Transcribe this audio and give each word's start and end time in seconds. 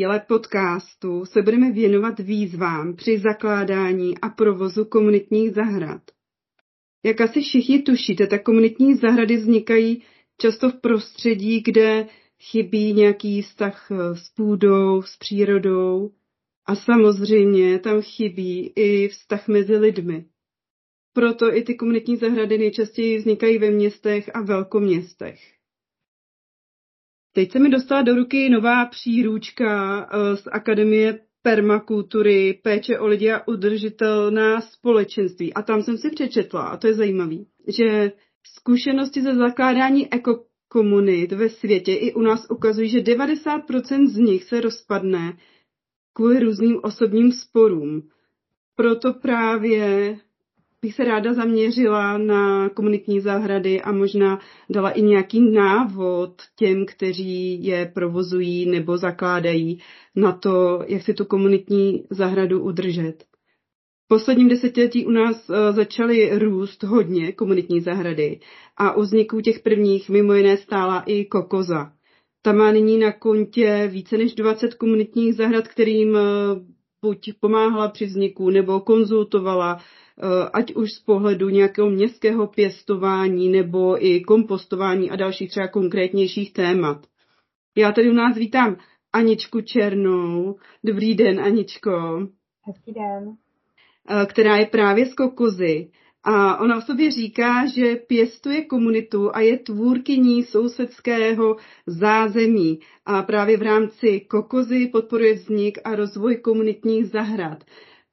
Díle 0.00 0.20
podcastu 0.20 1.24
se 1.24 1.42
budeme 1.42 1.72
věnovat 1.72 2.20
výzvám 2.20 2.96
při 2.96 3.18
zakládání 3.18 4.18
a 4.18 4.28
provozu 4.28 4.84
komunitních 4.84 5.50
zahrad. 5.50 6.02
Jak 7.04 7.20
asi 7.20 7.40
všichni 7.40 7.82
tušíte, 7.82 8.26
tak 8.26 8.42
komunitní 8.42 8.94
zahrady 8.94 9.36
vznikají 9.36 10.02
často 10.40 10.70
v 10.70 10.80
prostředí, 10.80 11.60
kde 11.60 12.06
chybí 12.42 12.92
nějaký 12.92 13.42
vztah 13.42 13.90
s 14.14 14.28
půdou, 14.28 15.02
s 15.02 15.16
přírodou 15.16 16.10
a 16.66 16.76
samozřejmě 16.76 17.78
tam 17.78 18.02
chybí 18.02 18.72
i 18.76 19.08
vztah 19.08 19.48
mezi 19.48 19.76
lidmi. 19.76 20.24
Proto 21.12 21.56
i 21.56 21.62
ty 21.62 21.74
komunitní 21.74 22.16
zahrady 22.16 22.58
nejčastěji 22.58 23.18
vznikají 23.18 23.58
ve 23.58 23.70
městech 23.70 24.30
a 24.34 24.42
velkoměstech. 24.42 25.59
Teď 27.32 27.52
se 27.52 27.58
mi 27.58 27.68
dostala 27.68 28.02
do 28.02 28.14
ruky 28.14 28.48
nová 28.48 28.86
příručka 28.86 30.00
eh, 30.12 30.36
z 30.36 30.48
Akademie 30.52 31.18
permakultury, 31.42 32.60
péče 32.62 32.98
o 32.98 33.06
lidi 33.06 33.32
a 33.32 33.48
udržitelná 33.48 34.60
společenství. 34.60 35.54
A 35.54 35.62
tam 35.62 35.82
jsem 35.82 35.98
si 35.98 36.10
přečetla, 36.10 36.62
a 36.62 36.76
to 36.76 36.86
je 36.86 36.94
zajímavé, 36.94 37.36
že 37.68 38.12
zkušenosti 38.42 39.22
ze 39.22 39.34
zakládání 39.34 40.12
ekokomunit 40.12 41.32
ve 41.32 41.48
světě 41.48 41.94
i 41.94 42.14
u 42.14 42.20
nás 42.20 42.46
ukazují, 42.50 42.88
že 42.88 42.98
90% 42.98 44.06
z 44.06 44.16
nich 44.16 44.44
se 44.44 44.60
rozpadne 44.60 45.36
kvůli 46.12 46.40
různým 46.40 46.80
osobním 46.82 47.32
sporům. 47.32 48.08
Proto 48.76 49.12
právě 49.12 50.16
bych 50.82 50.94
se 50.94 51.04
ráda 51.04 51.34
zaměřila 51.34 52.18
na 52.18 52.68
komunitní 52.68 53.20
zahrady 53.20 53.80
a 53.82 53.92
možná 53.92 54.38
dala 54.70 54.90
i 54.90 55.02
nějaký 55.02 55.40
návod 55.40 56.42
těm, 56.56 56.86
kteří 56.86 57.64
je 57.64 57.90
provozují 57.94 58.66
nebo 58.70 58.98
zakládají 58.98 59.78
na 60.16 60.32
to, 60.32 60.82
jak 60.86 61.02
si 61.02 61.14
tu 61.14 61.24
komunitní 61.24 62.04
zahradu 62.10 62.62
udržet. 62.62 63.24
V 64.04 64.08
posledním 64.08 64.48
desetiletí 64.48 65.06
u 65.06 65.10
nás 65.10 65.50
eh, 65.50 65.72
začaly 65.72 66.38
růst 66.38 66.82
hodně 66.82 67.32
komunitní 67.32 67.80
zahrady 67.80 68.40
a 68.76 68.96
u 68.96 69.00
vzniku 69.00 69.40
těch 69.40 69.60
prvních 69.60 70.08
mimo 70.10 70.34
jiné 70.34 70.56
stála 70.56 71.00
i 71.00 71.24
Kokoza. 71.24 71.92
Ta 72.42 72.52
má 72.52 72.72
nyní 72.72 72.98
na 72.98 73.12
kontě 73.12 73.88
více 73.92 74.18
než 74.18 74.34
20 74.34 74.74
komunitních 74.74 75.34
zahrad, 75.34 75.68
kterým 75.68 76.16
eh, 76.16 76.20
buď 77.02 77.32
pomáhala 77.40 77.88
při 77.88 78.04
vzniku 78.06 78.50
nebo 78.50 78.80
konzultovala 78.80 79.80
ať 80.52 80.74
už 80.74 80.92
z 80.92 81.00
pohledu 81.00 81.48
nějakého 81.48 81.90
městského 81.90 82.46
pěstování 82.46 83.48
nebo 83.48 84.06
i 84.06 84.20
kompostování 84.20 85.10
a 85.10 85.16
dalších 85.16 85.50
třeba 85.50 85.68
konkrétnějších 85.68 86.52
témat. 86.52 87.06
Já 87.76 87.92
tady 87.92 88.10
u 88.10 88.12
nás 88.12 88.36
vítám 88.36 88.76
Aničku 89.12 89.60
Černou. 89.60 90.56
Dobrý 90.84 91.14
den, 91.14 91.40
Aničko. 91.40 91.90
Hezký 92.62 92.92
den. 92.92 93.36
Eh, 94.08 94.26
která 94.26 94.56
je 94.56 94.66
právě 94.66 95.06
z 95.06 95.14
Kokozy. 95.14 95.90
A 96.24 96.60
ona 96.60 96.76
o 96.76 96.80
sobě 96.80 97.10
říká, 97.10 97.66
že 97.66 97.96
pěstuje 97.96 98.64
komunitu 98.64 99.36
a 99.36 99.40
je 99.40 99.58
tvůrkyní 99.58 100.42
sousedského 100.42 101.56
zázemí. 101.86 102.80
A 103.06 103.22
právě 103.22 103.56
v 103.56 103.62
rámci 103.62 104.20
Kokozy 104.20 104.86
podporuje 104.86 105.34
vznik 105.34 105.78
a 105.84 105.94
rozvoj 105.94 106.36
komunitních 106.36 107.06
zahrad. 107.06 107.64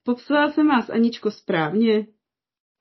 Popsala 0.08 0.52
jsem 0.52 0.68
vás, 0.68 0.90
Aničko, 0.90 1.32
správně? 1.32 2.08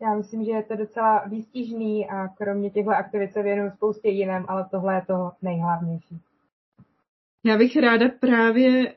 Já 0.03 0.15
myslím, 0.17 0.45
že 0.45 0.51
je 0.51 0.63
to 0.63 0.77
docela 0.77 1.25
výstižný 1.27 2.09
a 2.09 2.29
kromě 2.29 2.71
těchto 2.71 2.91
aktivit 2.91 3.33
se 3.33 3.43
věnuju 3.43 3.71
spoustě 3.71 4.09
jiném, 4.09 4.45
ale 4.49 4.67
tohle 4.71 4.95
je 4.95 5.03
to 5.07 5.31
nejhlavnější. 5.43 6.21
Já 7.45 7.59
bych 7.59 7.77
ráda 7.77 8.09
právě 8.21 8.95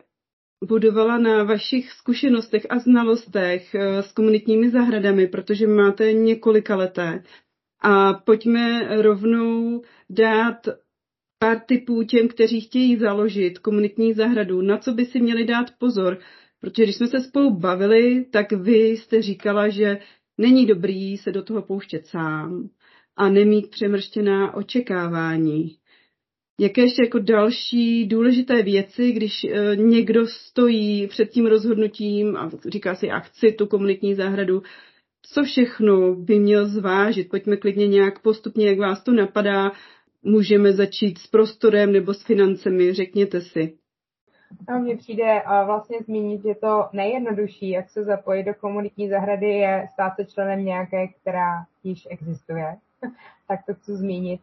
budovala 0.66 1.17
na 1.17 1.44
vašich 1.44 1.91
zkušenostech 1.91 2.66
a 2.69 2.79
znalostech 2.79 3.75
eh, 3.75 4.03
s 4.03 4.12
komunitními 4.12 4.69
zahradami, 4.69 5.28
protože 5.28 5.67
máte 5.67 6.13
několika 6.13 6.75
leté. 6.75 7.23
A 7.81 8.13
pojďme 8.13 8.88
rovnou 9.01 9.81
dát 10.09 10.67
pár 11.40 11.59
tipů 11.59 12.03
těm, 12.03 12.28
kteří 12.28 12.61
chtějí 12.61 12.97
založit 12.97 13.59
komunitní 13.59 14.13
zahradu, 14.13 14.61
na 14.61 14.78
co 14.78 14.94
by 14.94 15.06
si 15.06 15.19
měli 15.19 15.46
dát 15.46 15.66
pozor, 15.78 16.19
Protože 16.62 16.84
když 16.84 16.96
jsme 16.96 17.08
se 17.08 17.20
spolu 17.20 17.59
bavili, 17.59 18.25
tak 18.31 18.52
vy 18.52 18.88
jste 18.88 19.22
říkala, 19.22 19.70
že 19.70 20.00
není 20.38 20.66
dobrý 20.66 21.18
se 21.18 21.31
do 21.31 21.44
toho 21.44 21.62
pouštět 21.62 22.08
sám 22.08 22.70
a 23.16 23.30
nemít 23.30 23.70
přemrštěná 23.70 24.53
očekávání. 24.53 25.75
Jaké 26.59 26.81
ještě 26.81 27.03
jako 27.03 27.20
další 27.20 28.08
důležité 28.08 28.64
věci, 28.64 29.12
když 29.12 29.44
e, 29.44 29.75
někdo 29.75 30.28
stojí 30.28 31.08
před 31.08 31.30
tím 31.30 31.46
rozhodnutím 31.46 32.38
a 32.38 32.52
říká 32.68 32.96
si, 32.96 33.08
já 33.08 33.20
chci 33.20 33.52
tu 33.52 33.66
komunitní 33.66 34.16
zahradu, 34.16 34.64
co 35.22 35.44
všechno 35.44 36.16
by 36.16 36.40
měl 36.40 36.66
zvážit? 36.68 37.30
Pojďme 37.30 37.58
klidně 37.58 37.88
nějak 37.88 38.22
postupně, 38.22 38.68
jak 38.68 38.80
vás 38.80 39.03
to 39.03 39.14
napadá. 39.14 39.72
Můžeme 40.24 40.74
začít 40.74 41.18
s 41.18 41.28
prostorem 41.28 41.91
nebo 41.91 42.14
s 42.14 42.24
financemi, 42.24 42.94
řekněte 42.94 43.41
si. 43.41 43.78
No, 44.70 44.80
mně 44.80 44.98
přijde 44.98 45.44
vlastně 45.66 45.98
zmínit, 46.06 46.42
že 46.44 46.56
to 46.56 46.90
nejjednodušší, 46.94 47.70
jak 47.70 47.90
se 47.90 48.04
zapojit 48.04 48.44
do 48.44 48.54
komunitní 48.54 49.10
zahrady, 49.10 49.50
je 49.50 49.88
stát 49.94 50.16
se 50.16 50.26
členem 50.26 50.66
nějaké, 50.66 51.08
která 51.08 51.66
již 51.84 52.08
existuje. 52.12 52.78
tak 53.48 53.66
to 53.66 53.74
chci 53.74 53.96
zmínit, 53.96 54.42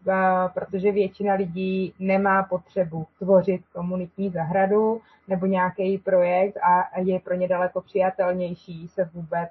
protože 0.54 0.92
většina 0.92 1.34
lidí 1.34 1.94
nemá 1.98 2.42
potřebu 2.42 3.06
tvořit 3.18 3.62
komunitní 3.72 4.30
zahradu 4.30 5.00
nebo 5.28 5.46
nějaký 5.46 5.98
projekt 5.98 6.56
a 6.56 7.00
je 7.00 7.20
pro 7.20 7.34
ně 7.34 7.48
daleko 7.48 7.80
přijatelnější 7.80 8.88
se 8.88 9.10
vůbec 9.14 9.50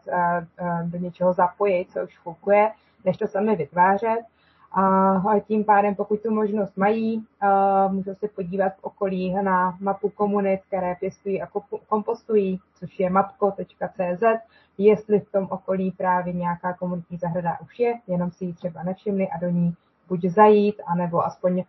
do 0.84 0.98
něčeho 0.98 1.34
zapojit, 1.34 1.92
co 1.92 2.04
už 2.04 2.18
funguje, 2.18 2.72
než 3.06 3.18
to 3.18 3.28
sami 3.28 3.56
vytvářet. 3.56 4.20
A 4.78 5.40
tím 5.48 5.64
pádem, 5.64 5.96
pokud 5.96 6.22
tu 6.22 6.34
možnost 6.34 6.78
mají, 6.78 7.26
můžou 7.90 8.16
se 8.16 8.28
podívat 8.28 8.74
v 8.74 8.84
okolí 8.84 9.34
na 9.34 9.78
mapu 9.80 10.10
komunit, 10.10 10.62
které 10.68 10.96
pěstují 11.00 11.42
a 11.42 11.48
kompostují, 11.90 12.60
což 12.80 13.00
je 13.00 13.10
mapko.cz, 13.10 14.24
jestli 14.78 15.20
v 15.20 15.32
tom 15.32 15.48
okolí 15.50 15.92
právě 15.92 16.34
nějaká 16.34 16.74
komunitní 16.74 17.18
zahrada 17.18 17.58
už 17.62 17.80
je, 17.80 18.00
jenom 18.08 18.32
si 18.32 18.46
ji 18.46 18.54
třeba 18.54 18.84
nevšimli 18.84 19.28
a 19.28 19.40
do 19.40 19.50
ní 19.50 19.74
buď 20.08 20.26
zajít, 20.26 20.82
anebo 20.88 21.26
aspoň 21.26 21.64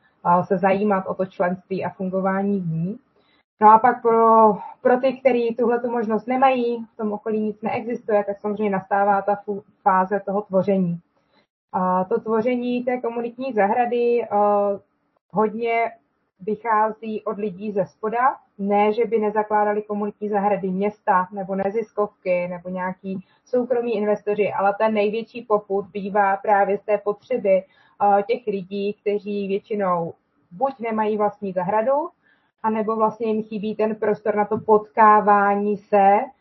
se 0.44 0.58
zajímat 0.58 1.06
o 1.06 1.14
to 1.14 1.26
členství 1.26 1.84
a 1.84 1.90
fungování 1.90 2.60
v 2.60 2.66
ní. 2.66 2.98
No 3.60 3.72
a 3.72 3.78
pak 3.78 4.02
pro, 4.02 4.54
pro 4.82 5.00
ty, 5.00 5.12
kteří 5.20 5.54
tuhle 5.58 5.80
tu 5.80 5.90
možnost 5.90 6.26
nemají, 6.26 6.84
v 6.84 6.96
tom 6.96 7.12
okolí 7.12 7.40
nic 7.40 7.62
neexistuje, 7.62 8.24
tak 8.24 8.38
samozřejmě 8.38 8.70
nastává 8.70 9.22
ta 9.22 9.38
fáze 9.82 10.20
toho 10.20 10.42
tvoření. 10.42 11.00
A 11.78 12.04
to 12.04 12.20
tvoření 12.20 12.84
té 12.84 13.00
komunitní 13.00 13.52
zahrady 13.52 14.28
uh, 14.32 14.38
hodně 15.30 15.92
vychází 16.40 17.24
od 17.24 17.38
lidí 17.38 17.72
ze 17.72 17.86
spoda. 17.86 18.36
Ne, 18.58 18.92
že 18.92 19.04
by 19.04 19.18
nezakládali 19.18 19.82
komunitní 19.82 20.28
zahrady 20.28 20.70
města 20.70 21.28
nebo 21.32 21.54
neziskovky 21.54 22.48
nebo 22.48 22.68
nějaký 22.68 23.24
soukromí 23.44 23.96
investoři, 23.96 24.52
ale 24.52 24.74
ten 24.78 24.94
největší 24.94 25.42
poput 25.42 25.86
bývá 25.86 26.36
právě 26.36 26.78
z 26.78 26.82
té 26.82 26.98
potřeby 26.98 27.64
uh, 28.02 28.22
těch 28.22 28.46
lidí, 28.46 28.96
kteří 29.00 29.48
většinou 29.48 30.14
buď 30.50 30.74
nemají 30.78 31.16
vlastní 31.16 31.52
zahradu, 31.52 32.08
anebo 32.62 32.96
vlastně 32.96 33.26
jim 33.26 33.42
chybí 33.42 33.74
ten 33.74 33.94
prostor 33.94 34.34
na 34.34 34.44
to 34.44 34.58
potkávání 34.58 35.76
se 35.76 36.18
Eh, 36.18 36.35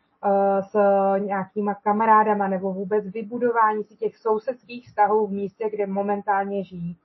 s 0.62 0.75
nějakýma 1.18 1.74
kamarádama 1.74 2.48
nebo 2.48 2.74
vůbec 2.74 3.10
vybudování 3.10 3.83
si 3.83 3.95
těch 3.95 4.18
sousedských 4.18 4.88
vztahů 4.88 5.27
v 5.27 5.31
místě, 5.31 5.69
kde 5.69 5.88
momentálně 5.88 6.63
žijí. 6.63 6.98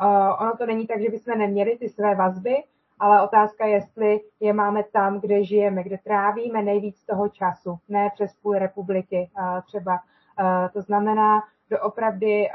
Eh, 0.00 0.32
ono 0.40 0.56
to 0.56 0.66
není 0.66 0.86
tak, 0.86 1.00
že 1.00 1.10
bychom 1.10 1.38
neměli 1.38 1.76
ty 1.78 1.88
své 1.88 2.14
vazby, 2.14 2.56
ale 2.98 3.22
otázka 3.22 3.66
je, 3.66 3.72
jestli 3.74 4.20
je 4.40 4.52
máme 4.52 4.82
tam, 4.92 5.20
kde 5.20 5.44
žijeme, 5.44 5.82
kde 5.82 5.98
trávíme 5.98 6.62
nejvíc 6.62 7.04
toho 7.04 7.28
času, 7.28 7.78
ne 7.88 8.10
přes 8.14 8.34
půl 8.34 8.52
republiky 8.54 9.30
eh, 9.38 9.62
třeba. 9.66 10.00
To 10.72 10.82
znamená 10.82 11.42
doopravdy 11.70 12.48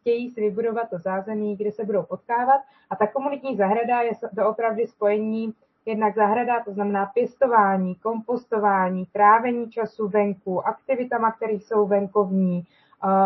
chtějí 0.00 0.30
si 0.30 0.40
vybudovat 0.40 0.90
to 0.90 0.98
zázemí, 0.98 1.56
kde 1.56 1.72
se 1.72 1.84
budou 1.84 2.02
potkávat. 2.02 2.60
A 2.90 2.96
ta 2.96 3.06
komunitní 3.06 3.56
zahrada 3.56 4.00
je 4.00 4.12
opravdu 4.46 4.86
spojení 4.86 5.54
jednak 5.86 6.14
zahrada, 6.14 6.64
to 6.64 6.72
znamená 6.72 7.06
pěstování, 7.06 7.94
kompostování, 7.94 9.06
trávení 9.06 9.70
času 9.70 10.08
venku, 10.08 10.66
aktivitama, 10.66 11.32
které 11.32 11.52
jsou 11.52 11.86
venkovní, 11.86 12.66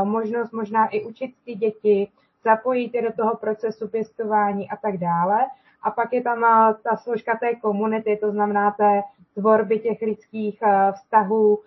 možnost 0.04 0.52
možná 0.52 0.86
i 0.86 1.04
učit 1.04 1.34
ty 1.44 1.54
děti, 1.54 2.08
zapojit 2.44 2.94
je 2.94 3.02
do 3.02 3.12
toho 3.12 3.36
procesu 3.36 3.88
pěstování 3.88 4.70
a 4.70 4.76
tak 4.76 4.96
dále. 4.96 5.46
A 5.82 5.90
pak 5.90 6.12
je 6.12 6.22
tam 6.22 6.40
ta 6.82 6.96
složka 6.96 7.36
té 7.36 7.54
komunity, 7.54 8.16
to 8.16 8.30
znamená 8.30 8.70
té 8.70 9.02
tvorby 9.34 9.78
těch 9.78 10.02
lidských 10.02 10.62
vztahů, 10.92 11.58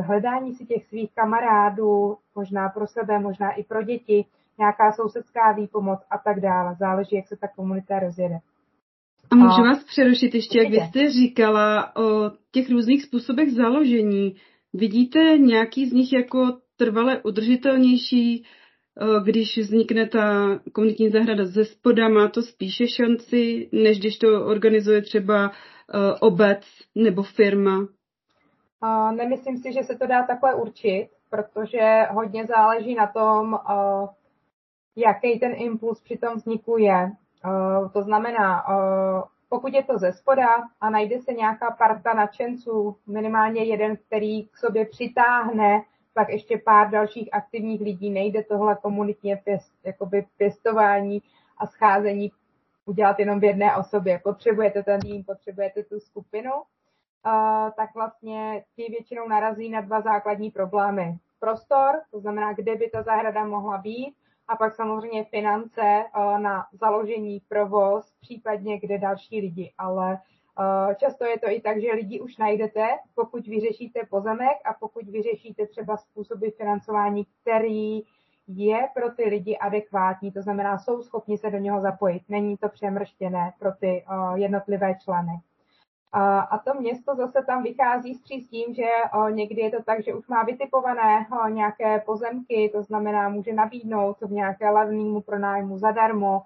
hledání 0.00 0.54
si 0.54 0.66
těch 0.66 0.84
svých 0.86 1.14
kamarádů, 1.14 2.16
možná 2.34 2.68
pro 2.68 2.86
sebe, 2.86 3.18
možná 3.18 3.50
i 3.50 3.64
pro 3.64 3.82
děti, 3.82 4.24
nějaká 4.58 4.92
sousedská 4.92 5.52
výpomoc 5.52 6.00
a 6.10 6.18
tak 6.18 6.40
dále. 6.40 6.74
Záleží, 6.74 7.16
jak 7.16 7.26
se 7.26 7.36
ta 7.36 7.48
komunita 7.48 7.98
rozjede. 7.98 8.38
A 9.30 9.36
můžu 9.36 9.62
vás 9.62 9.84
přerušit 9.84 10.34
ještě, 10.34 10.58
jak 10.58 10.70
vy 10.70 10.76
jste 10.76 11.10
říkala 11.10 11.96
o 11.96 12.30
těch 12.52 12.70
různých 12.70 13.02
způsobech 13.02 13.52
založení. 13.52 14.36
Vidíte 14.72 15.18
nějaký 15.38 15.86
z 15.86 15.92
nich 15.92 16.12
jako 16.12 16.58
trvale 16.76 17.22
udržitelnější, 17.22 18.44
když 19.24 19.58
vznikne 19.58 20.08
ta 20.08 20.58
komunitní 20.72 21.10
zahrada 21.10 21.44
ze 21.44 21.64
spoda, 21.64 22.08
má 22.08 22.28
to 22.28 22.42
spíše 22.42 22.88
šanci, 22.88 23.68
než 23.72 23.98
když 23.98 24.18
to 24.18 24.46
organizuje 24.46 25.02
třeba 25.02 25.52
obec 26.20 26.66
nebo 26.94 27.22
firma? 27.22 27.88
Nemyslím 29.16 29.56
si, 29.56 29.72
že 29.72 29.82
se 29.82 29.98
to 29.98 30.06
dá 30.06 30.26
takhle 30.26 30.54
určit, 30.54 31.08
protože 31.30 32.02
hodně 32.10 32.46
záleží 32.46 32.94
na 32.94 33.06
tom, 33.06 33.58
jaký 34.96 35.38
ten 35.40 35.52
impuls 35.56 36.00
při 36.00 36.16
tom 36.16 36.34
vzniku 36.34 36.78
je. 36.78 37.10
To 37.92 38.02
znamená, 38.02 38.64
pokud 39.48 39.74
je 39.74 39.84
to 39.84 39.98
ze 39.98 40.12
spoda 40.12 40.48
a 40.80 40.90
najde 40.90 41.20
se 41.20 41.32
nějaká 41.32 41.70
parta 41.70 42.14
nadšenců, 42.14 42.96
minimálně 43.06 43.64
jeden, 43.64 43.96
který 43.96 44.46
k 44.46 44.56
sobě 44.56 44.86
přitáhne 44.86 45.82
pak 46.18 46.28
ještě 46.28 46.58
pár 46.58 46.90
dalších 46.90 47.28
aktivních 47.32 47.80
lidí, 47.80 48.10
nejde 48.10 48.44
tohle 48.44 48.76
komunitně 48.82 49.36
pěst, 49.44 49.72
jakoby 49.84 50.26
pěstování 50.36 51.22
a 51.58 51.66
scházení 51.66 52.32
udělat 52.84 53.18
jenom 53.18 53.40
v 53.40 53.44
jedné 53.44 53.76
osobě. 53.76 54.20
Potřebujete 54.24 54.82
ten 54.82 55.00
tým, 55.00 55.24
potřebujete 55.24 55.82
tu 55.82 56.00
skupinu, 56.00 56.52
uh, 56.52 56.62
tak 57.76 57.94
vlastně 57.94 58.64
ti 58.76 58.86
většinou 58.90 59.28
narazí 59.28 59.70
na 59.70 59.80
dva 59.80 60.00
základní 60.00 60.50
problémy. 60.50 61.18
Prostor, 61.40 62.00
to 62.10 62.20
znamená, 62.20 62.52
kde 62.52 62.76
by 62.76 62.90
ta 62.90 63.02
zahrada 63.02 63.44
mohla 63.44 63.78
být, 63.78 64.14
a 64.48 64.56
pak 64.56 64.74
samozřejmě 64.74 65.24
finance 65.24 66.04
uh, 66.16 66.40
na 66.40 66.66
založení, 66.72 67.42
provoz, 67.48 68.12
případně 68.20 68.80
kde 68.80 68.98
další 68.98 69.40
lidi. 69.40 69.72
Ale 69.78 70.12
uh, 70.58 70.94
často 70.94 71.24
je 71.24 71.38
to 71.38 71.50
i 71.50 71.60
tak, 71.60 71.80
že 71.80 71.92
lidi 71.92 72.20
už 72.20 72.36
najdete, 72.36 72.88
pokud 73.14 73.46
vyřešíte 73.46 74.00
pozemek 74.10 74.56
a 74.64 74.74
pokud 74.80 75.04
vyřešíte 75.08 75.66
třeba 75.66 75.96
způsoby 75.96 76.46
financování, 76.56 77.26
který 77.40 78.02
je 78.48 78.88
pro 78.94 79.10
ty 79.10 79.28
lidi 79.28 79.58
adekvátní, 79.58 80.32
to 80.32 80.42
znamená, 80.42 80.78
jsou 80.78 81.02
schopni 81.02 81.38
se 81.38 81.50
do 81.50 81.58
něho 81.58 81.80
zapojit. 81.80 82.22
Není 82.28 82.56
to 82.56 82.68
přemrštěné 82.68 83.52
pro 83.58 83.72
ty 83.72 84.04
jednotlivé 84.34 84.94
členy. 85.04 85.32
A, 86.12 86.40
a 86.40 86.58
to 86.58 86.80
město 86.80 87.14
zase 87.14 87.44
tam 87.46 87.62
vychází 87.62 88.14
s 88.14 88.22
tím, 88.50 88.74
že 88.74 88.88
o, 89.14 89.28
někdy 89.28 89.60
je 89.60 89.70
to 89.70 89.82
tak, 89.82 90.04
že 90.04 90.14
už 90.14 90.28
má 90.28 90.42
vytipované 90.42 91.26
o, 91.44 91.48
nějaké 91.48 92.00
pozemky, 92.00 92.70
to 92.74 92.82
znamená, 92.82 93.28
může 93.28 93.52
nabídnout 93.52 94.20
v 94.20 94.32
nějaké 94.32 94.70
levnému 94.70 95.20
pronájmu 95.20 95.78
zadarmo 95.78 96.42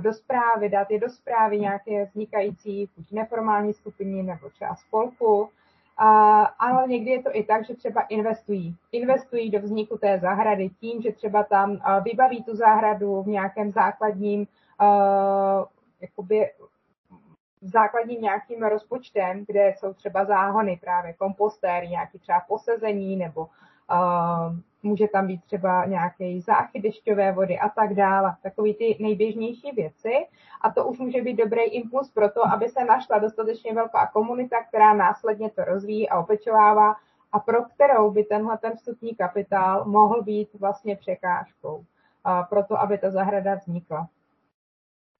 do 0.00 0.12
zprávy, 0.12 0.68
dát 0.68 0.90
je 0.90 1.00
do 1.00 1.10
zprávy 1.10 1.60
nějaké 1.60 2.04
vznikající 2.04 2.88
buď 2.96 3.12
neformální 3.12 3.72
skupiny 3.72 4.22
nebo 4.22 4.50
třeba 4.50 4.74
spolku. 4.74 5.48
A, 5.98 6.42
ale 6.42 6.88
někdy 6.88 7.10
je 7.10 7.22
to 7.22 7.30
i 7.32 7.42
tak, 7.42 7.64
že 7.66 7.74
třeba 7.74 8.00
investují. 8.00 8.76
Investují 8.92 9.50
do 9.50 9.60
vzniku 9.60 9.98
té 9.98 10.18
zahrady 10.18 10.68
tím, 10.68 11.02
že 11.02 11.12
třeba 11.12 11.42
tam 11.42 11.78
vybaví 12.04 12.44
tu 12.44 12.56
zahradu 12.56 13.22
v 13.22 13.26
nějakém 13.26 13.70
základním 13.70 14.40
uh, 14.40 15.64
jakoby 16.00 16.50
základním 17.60 18.20
nějakým 18.20 18.62
rozpočtem, 18.62 19.44
kde 19.46 19.74
jsou 19.76 19.94
třeba 19.94 20.24
záhony, 20.24 20.78
právě 20.80 21.12
kompostéry, 21.12 21.88
nějaký 21.88 22.18
třeba 22.18 22.40
posezení, 22.40 23.16
nebo 23.16 23.40
uh, 23.40 24.56
může 24.82 25.08
tam 25.08 25.26
být 25.26 25.44
třeba 25.44 25.84
nějaký 25.84 26.40
záchyt 26.40 26.82
dešťové 26.82 27.32
vody 27.32 27.58
a 27.58 27.68
tak 27.68 27.94
dále. 27.94 28.36
Takový 28.42 28.74
ty 28.74 28.96
nejběžnější 29.00 29.70
věci. 29.76 30.26
A 30.60 30.70
to 30.70 30.86
už 30.86 30.98
může 30.98 31.22
být 31.22 31.34
dobrý 31.36 31.62
impuls 31.62 32.10
pro 32.10 32.30
to, 32.30 32.46
aby 32.46 32.68
se 32.68 32.84
našla 32.84 33.18
dostatečně 33.18 33.74
velká 33.74 34.06
komunita, 34.06 34.56
která 34.68 34.94
následně 34.94 35.50
to 35.50 35.64
rozvíjí 35.64 36.08
a 36.08 36.18
opečovává 36.18 36.96
a 37.32 37.40
pro 37.40 37.62
kterou 37.62 38.10
by 38.10 38.24
tenhle 38.24 38.58
ten 38.58 38.76
vstupní 38.76 39.14
kapitál 39.14 39.84
mohl 39.84 40.22
být 40.22 40.48
vlastně 40.54 40.96
překážkou 40.96 41.76
uh, 41.76 41.84
pro 42.50 42.64
to, 42.64 42.80
aby 42.80 42.98
ta 42.98 43.10
zahrada 43.10 43.54
vznikla. 43.54 44.08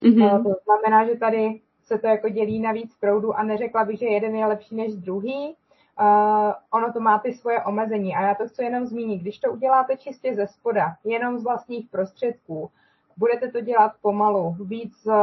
Mm-hmm. 0.03 0.43
To 0.43 0.55
znamená, 0.63 1.05
že 1.05 1.15
tady 1.15 1.61
se 1.87 1.97
to 1.97 2.07
jako 2.07 2.29
dělí 2.29 2.59
na 2.59 2.71
víc 2.71 2.95
proudů 2.99 3.33
a 3.33 3.43
neřekla 3.43 3.85
bych, 3.85 3.99
že 3.99 4.05
jeden 4.05 4.35
je 4.35 4.45
lepší 4.45 4.75
než 4.75 4.95
druhý. 4.95 5.55
Uh, 5.99 6.53
ono 6.71 6.93
to 6.93 6.99
má 6.99 7.19
ty 7.19 7.33
svoje 7.33 7.63
omezení 7.63 8.15
a 8.15 8.21
já 8.21 8.35
to 8.35 8.47
chci 8.47 8.63
jenom 8.63 8.85
zmínit. 8.85 9.21
Když 9.21 9.39
to 9.39 9.51
uděláte 9.51 9.97
čistě 9.97 10.35
ze 10.35 10.47
spoda, 10.47 10.95
jenom 11.03 11.39
z 11.39 11.43
vlastních 11.43 11.89
prostředků, 11.89 12.69
budete 13.17 13.51
to 13.51 13.61
dělat 13.61 13.91
pomalu, 14.01 14.55
víc 14.59 15.05
uh, 15.05 15.13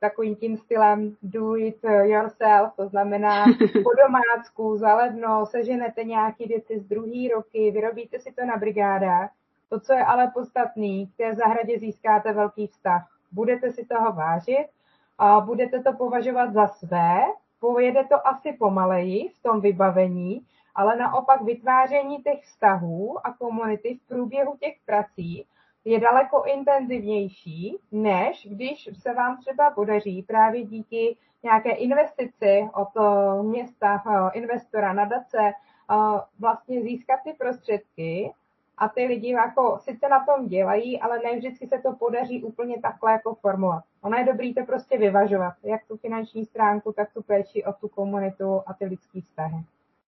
takovým 0.00 0.36
tím 0.36 0.56
stylem 0.56 1.16
do 1.22 1.56
it 1.56 1.84
yourself, 2.02 2.72
to 2.76 2.88
znamená 2.88 3.44
po 3.84 3.90
domácku, 4.06 4.76
zaledno, 4.76 5.46
seženete 5.46 6.04
nějaké 6.04 6.46
věci 6.46 6.78
z 6.78 6.84
druhé 6.84 7.28
roky, 7.34 7.70
vyrobíte 7.70 8.18
si 8.18 8.32
to 8.32 8.44
na 8.44 8.56
brigádách. 8.56 9.30
To, 9.68 9.80
co 9.80 9.92
je 9.92 10.04
ale 10.04 10.30
podstatný, 10.34 11.06
k 11.06 11.16
té 11.16 11.34
zahradě 11.34 11.78
získáte 11.78 12.32
velký 12.32 12.66
vztah. 12.66 13.08
Budete 13.32 13.72
si 13.72 13.84
toho 13.84 14.12
vážit 14.12 14.66
a 15.18 15.40
budete 15.40 15.82
to 15.82 15.92
považovat 15.92 16.52
za 16.52 16.66
své, 16.66 17.22
pojede 17.60 18.04
to 18.04 18.26
asi 18.28 18.52
pomaleji 18.52 19.28
v 19.28 19.42
tom 19.42 19.60
vybavení, 19.60 20.46
ale 20.74 20.96
naopak 20.96 21.42
vytváření 21.42 22.22
těch 22.22 22.42
vztahů 22.42 23.26
a 23.26 23.32
komunity 23.32 23.94
v 23.94 24.08
průběhu 24.08 24.56
těch 24.60 24.74
prací 24.86 25.46
je 25.84 26.00
daleko 26.00 26.42
intenzivnější, 26.44 27.78
než 27.92 28.46
když 28.50 28.88
se 29.02 29.14
vám 29.14 29.36
třeba 29.36 29.70
podaří 29.70 30.22
právě 30.22 30.64
díky 30.64 31.16
nějaké 31.42 31.70
investici 31.70 32.68
od 32.74 32.88
města, 33.42 34.02
eh, 34.06 34.38
investora, 34.38 34.92
nadace, 34.92 35.38
eh, 35.38 35.94
vlastně 36.38 36.82
získat 36.82 37.20
ty 37.24 37.32
prostředky 37.32 38.32
a 38.78 38.88
ty 38.88 39.04
lidi 39.04 39.30
jako 39.30 39.78
sice 39.80 40.08
na 40.08 40.24
tom 40.24 40.48
dělají, 40.48 41.00
ale 41.00 41.18
ne 41.18 41.36
vždycky 41.36 41.66
se 41.66 41.78
to 41.82 41.92
podaří 41.98 42.42
úplně 42.42 42.80
takhle 42.82 43.12
jako 43.12 43.34
formulovat. 43.34 43.84
Ono 44.02 44.18
je 44.18 44.24
dobrý 44.24 44.54
to 44.54 44.64
prostě 44.66 44.98
vyvažovat, 44.98 45.54
jak 45.64 45.80
tu 45.88 45.96
finanční 45.96 46.44
stránku, 46.44 46.92
tak 46.92 47.14
tu 47.14 47.22
péči 47.22 47.64
o 47.64 47.72
tu 47.72 47.88
komunitu 47.88 48.60
a 48.66 48.74
ty 48.78 48.84
lidské 48.84 49.20
vztahy. 49.20 49.56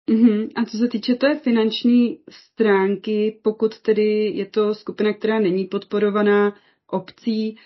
Uh-huh. 0.10 0.50
A 0.56 0.66
co 0.66 0.78
se 0.78 0.88
týče 0.88 1.16
té 1.16 1.36
finanční 1.36 2.20
stránky, 2.30 3.40
pokud 3.44 3.80
tedy 3.80 4.32
je 4.36 4.46
to 4.46 4.76
skupina, 4.76 5.14
která 5.14 5.40
není 5.40 5.66
podporovaná 5.66 6.56
obcí, 6.88 7.58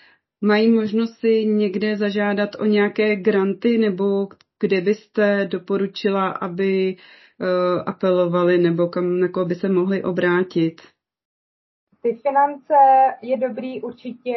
mají 0.42 0.72
možnost 0.72 1.20
si 1.20 1.46
někde 1.46 1.98
zažádat 1.98 2.50
o 2.60 2.66
nějaké 2.66 3.16
granty, 3.16 3.78
nebo 3.78 4.28
kde 4.60 4.82
byste 4.82 5.48
doporučila, 5.52 6.30
aby 6.30 6.98
apelovali, 7.86 8.58
nebo 8.58 8.88
kam, 8.88 9.20
na 9.20 9.28
koho 9.28 9.46
by 9.46 9.56
se 9.56 9.70
mohli 9.70 10.04
obrátit? 10.04 10.82
Ty 12.02 12.14
finance 12.14 12.74
je 13.22 13.38
dobrý 13.38 13.82
určitě 13.82 14.36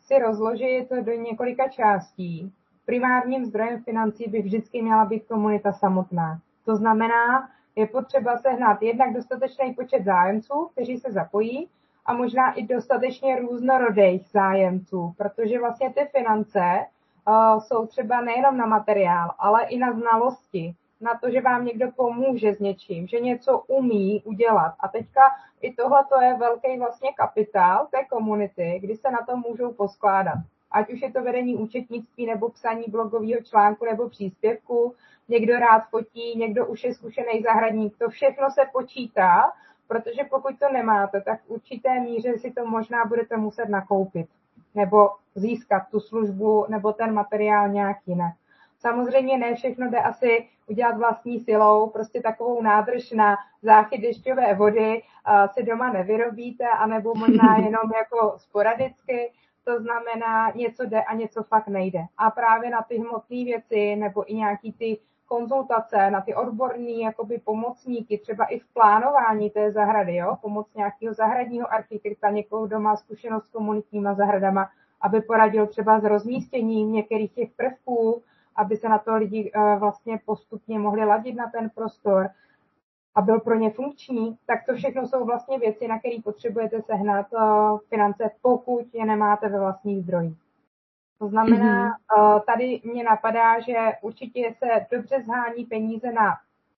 si 0.00 0.18
rozložit 0.18 0.90
do 1.02 1.12
několika 1.12 1.68
částí. 1.68 2.52
Primárním 2.86 3.44
zdrojem 3.44 3.82
financí 3.82 4.24
by 4.28 4.42
vždycky 4.42 4.82
měla 4.82 5.04
být 5.04 5.26
komunita 5.26 5.72
samotná. 5.72 6.40
To 6.64 6.76
znamená, 6.76 7.50
je 7.76 7.86
potřeba 7.86 8.38
sehnat 8.38 8.82
jednak 8.82 9.14
dostatečný 9.14 9.74
počet 9.74 10.04
zájemců, 10.04 10.68
kteří 10.72 10.98
se 10.98 11.12
zapojí, 11.12 11.68
a 12.06 12.12
možná 12.12 12.52
i 12.52 12.66
dostatečně 12.66 13.40
různorodých 13.40 14.28
zájemců, 14.28 15.14
protože 15.16 15.58
vlastně 15.58 15.90
ty 15.90 16.00
finance 16.16 16.86
uh, 17.28 17.60
jsou 17.60 17.86
třeba 17.86 18.20
nejenom 18.20 18.56
na 18.56 18.66
materiál, 18.66 19.30
ale 19.38 19.64
i 19.64 19.78
na 19.78 19.92
znalosti, 19.92 20.74
na 21.02 21.18
to, 21.18 21.30
že 21.30 21.40
vám 21.40 21.64
někdo 21.64 21.90
pomůže 21.96 22.54
s 22.54 22.58
něčím, 22.58 23.06
že 23.06 23.20
něco 23.20 23.58
umí 23.58 24.22
udělat. 24.24 24.74
A 24.80 24.88
teďka 24.88 25.20
i 25.60 25.72
tohle 25.72 26.04
to 26.04 26.20
je 26.20 26.36
velký 26.36 26.78
vlastně 26.78 27.12
kapitál 27.12 27.88
té 27.90 28.04
komunity, 28.04 28.78
kdy 28.82 28.96
se 28.96 29.10
na 29.10 29.18
to 29.28 29.36
můžou 29.36 29.72
poskládat. 29.72 30.38
Ať 30.70 30.92
už 30.92 31.02
je 31.02 31.12
to 31.12 31.22
vedení 31.22 31.56
účetnictví 31.56 32.26
nebo 32.26 32.48
psaní 32.48 32.84
blogového 32.88 33.42
článku 33.42 33.84
nebo 33.84 34.08
příspěvku, 34.08 34.94
někdo 35.28 35.58
rád 35.58 35.82
fotí, 35.90 36.38
někdo 36.38 36.66
už 36.66 36.84
je 36.84 36.94
zkušený 36.94 37.42
zahradník. 37.42 37.98
To 37.98 38.08
všechno 38.08 38.50
se 38.50 38.60
počítá, 38.72 39.52
protože 39.88 40.24
pokud 40.30 40.58
to 40.58 40.72
nemáte, 40.72 41.20
tak 41.20 41.42
v 41.42 41.50
určité 41.50 42.00
míře 42.00 42.38
si 42.38 42.50
to 42.50 42.66
možná 42.66 43.04
budete 43.04 43.36
muset 43.36 43.68
nakoupit 43.68 44.28
nebo 44.74 45.10
získat 45.34 45.82
tu 45.90 46.00
službu 46.00 46.66
nebo 46.68 46.92
ten 46.92 47.14
materiál 47.14 47.68
nějak 47.68 47.96
jinak. 48.06 48.34
Samozřejmě 48.82 49.38
ne 49.38 49.54
všechno 49.54 49.90
jde 49.90 49.98
asi 49.98 50.48
udělat 50.66 50.98
vlastní 50.98 51.40
silou, 51.40 51.90
prostě 51.90 52.20
takovou 52.20 52.62
nádrž 52.62 53.10
na 53.10 53.36
záchyt 53.62 54.00
dešťové 54.00 54.54
vody 54.54 55.02
si 55.52 55.62
doma 55.62 55.92
nevyrobíte, 55.92 56.68
anebo 56.68 57.14
možná 57.14 57.56
jenom 57.64 57.92
jako 57.96 58.34
sporadicky, 58.36 59.32
to 59.64 59.80
znamená, 59.80 60.50
něco 60.54 60.84
jde 60.84 61.02
a 61.02 61.14
něco 61.14 61.42
fakt 61.42 61.68
nejde. 61.68 62.00
A 62.18 62.30
právě 62.30 62.70
na 62.70 62.82
ty 62.82 62.98
hmotné 62.98 63.44
věci 63.44 63.96
nebo 63.96 64.32
i 64.32 64.34
nějaký 64.34 64.72
ty 64.72 64.98
konzultace, 65.26 66.10
na 66.10 66.20
ty 66.20 66.34
odborní 66.34 67.00
jakoby 67.00 67.38
pomocníky, 67.38 68.18
třeba 68.18 68.44
i 68.44 68.58
v 68.58 68.66
plánování 68.74 69.50
té 69.50 69.72
zahrady, 69.72 70.16
jo? 70.16 70.36
pomoc 70.40 70.74
nějakého 70.74 71.14
zahradního 71.14 71.72
architekta, 71.72 72.30
někoho, 72.30 72.66
kdo 72.66 72.80
má 72.80 72.96
zkušenost 72.96 73.44
s 73.44 73.48
komunitníma 73.48 74.14
zahradama, 74.14 74.70
aby 75.00 75.20
poradil 75.20 75.66
třeba 75.66 76.00
s 76.00 76.04
rozmístěním 76.04 76.92
některých 76.92 77.32
těch 77.32 77.50
prvků, 77.50 78.22
aby 78.56 78.76
se 78.76 78.88
na 78.88 78.98
to 78.98 79.16
lidi 79.16 79.50
eh, 79.54 79.76
vlastně 79.78 80.20
postupně 80.26 80.78
mohli 80.78 81.04
ladit 81.04 81.36
na 81.36 81.50
ten 81.50 81.70
prostor 81.70 82.28
a 83.14 83.22
byl 83.22 83.40
pro 83.40 83.54
ně 83.54 83.70
funkční, 83.70 84.38
tak 84.46 84.58
to 84.66 84.74
všechno 84.74 85.06
jsou 85.06 85.24
vlastně 85.24 85.58
věci, 85.58 85.88
na 85.88 85.98
které 85.98 86.16
potřebujete 86.24 86.82
sehnat 86.82 87.26
eh, 87.34 87.38
finance, 87.88 88.30
pokud 88.42 88.86
je 88.92 89.06
nemáte 89.06 89.48
ve 89.48 89.60
vlastních 89.60 90.02
zdrojích. 90.02 90.38
To 91.18 91.28
znamená, 91.28 91.90
mm-hmm. 91.90 92.40
tady 92.40 92.80
mě 92.84 93.04
napadá, 93.04 93.60
že 93.60 93.76
určitě 94.00 94.54
se 94.58 94.86
dobře 94.90 95.22
zhání 95.22 95.64
peníze 95.64 96.12
na 96.12 96.34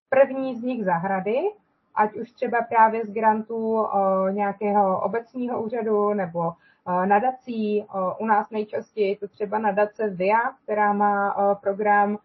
první 0.09 0.55
z 0.55 0.63
nich 0.63 0.85
zahrady, 0.85 1.51
ať 1.95 2.13
už 2.13 2.31
třeba 2.31 2.61
právě 2.61 3.05
z 3.05 3.09
grantů 3.09 3.87
nějakého 4.31 5.01
obecního 5.01 5.63
úřadu 5.63 6.13
nebo 6.13 6.53
nadací. 7.05 7.85
U 8.19 8.25
nás 8.25 8.49
nejčastěji 8.49 9.15
to 9.15 9.27
třeba 9.27 9.59
nadace 9.59 10.09
VIA, 10.09 10.41
která 10.63 10.93
má 10.93 11.35
program 11.61 12.17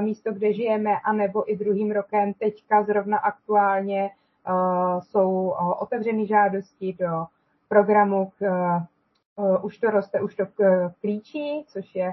Místo, 0.00 0.32
kde 0.32 0.52
žijeme, 0.52 0.90
anebo 1.04 1.52
i 1.52 1.56
druhým 1.56 1.92
rokem 1.92 2.32
teďka 2.32 2.82
zrovna 2.82 3.18
aktuálně 3.18 4.10
jsou 5.00 5.54
otevřené 5.78 6.26
žádosti 6.26 6.96
do 7.00 7.26
programu 7.68 8.32
uh, 8.40 9.64
už 9.64 9.78
to 9.78 9.90
roste, 9.90 10.20
už 10.20 10.34
to 10.34 10.44
klíčí, 11.00 11.64
což 11.68 11.94
je 11.94 12.12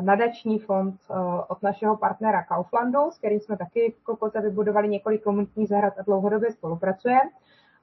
nadační 0.00 0.58
fond 0.58 1.00
od 1.48 1.62
našeho 1.62 1.96
partnera 1.96 2.44
Kauflandu, 2.44 3.10
s 3.10 3.18
kterým 3.18 3.40
jsme 3.40 3.56
taky 3.56 3.94
v 3.98 4.04
Kokoze 4.04 4.40
vybudovali 4.40 4.88
několik 4.88 5.22
komunitních 5.22 5.68
zahrad 5.68 5.98
a 5.98 6.02
dlouhodobě 6.02 6.52
spolupracujeme. 6.52 7.30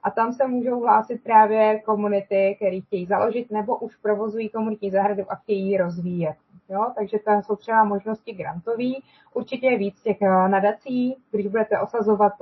A 0.04 0.10
tam 0.10 0.32
se 0.32 0.46
můžou 0.46 0.80
hlásit 0.80 1.22
právě 1.22 1.80
komunity, 1.80 2.54
které 2.56 2.80
chtějí 2.80 3.06
založit 3.06 3.50
nebo 3.50 3.76
už 3.76 3.96
provozují 3.96 4.48
komunitní 4.48 4.90
zahradu 4.90 5.22
a 5.28 5.34
chtějí 5.34 5.70
ji 5.70 5.78
rozvíjet. 5.78 6.36
Jo? 6.68 6.86
Takže 6.96 7.18
tam 7.18 7.42
jsou 7.42 7.56
třeba 7.56 7.84
možnosti 7.84 8.32
grantový. 8.32 9.02
Určitě 9.34 9.66
je 9.66 9.78
víc 9.78 10.02
těch 10.02 10.20
nadací, 10.48 11.16
když 11.30 11.46
budete 11.46 11.80
osazovat 11.80 12.32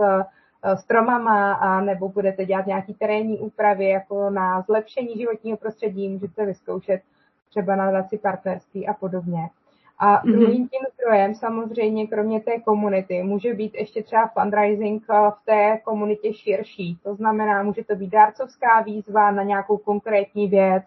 Eh, 0.64 0.76
stromama 0.76 1.52
a 1.52 1.80
nebo 1.80 2.08
budete 2.08 2.44
dělat 2.44 2.66
nějaký 2.66 2.94
terénní 2.94 3.38
úpravy 3.38 3.88
jako 3.88 4.30
na 4.30 4.60
zlepšení 4.60 5.18
životního 5.18 5.56
prostředí, 5.56 6.08
můžete 6.08 6.46
vyzkoušet 6.46 7.02
třeba 7.48 7.76
na 7.76 7.84
nadaci 7.86 8.18
partnerství 8.18 8.88
a 8.88 8.94
podobně. 8.94 9.50
A 9.98 10.16
mm-hmm. 10.16 10.32
druhým 10.32 10.68
tím 10.68 10.80
zdrojem 10.94 11.34
samozřejmě, 11.34 12.06
kromě 12.06 12.40
té 12.40 12.60
komunity, 12.60 13.22
může 13.22 13.54
být 13.54 13.74
ještě 13.74 14.02
třeba 14.02 14.26
fundraising 14.26 15.02
eh, 15.10 15.30
v 15.30 15.44
té 15.44 15.78
komunitě 15.84 16.34
širší. 16.34 16.98
To 17.02 17.14
znamená, 17.14 17.62
může 17.62 17.84
to 17.84 17.94
být 17.94 18.10
dárcovská 18.10 18.80
výzva 18.80 19.30
na 19.30 19.42
nějakou 19.42 19.76
konkrétní 19.76 20.48
věc, 20.48 20.84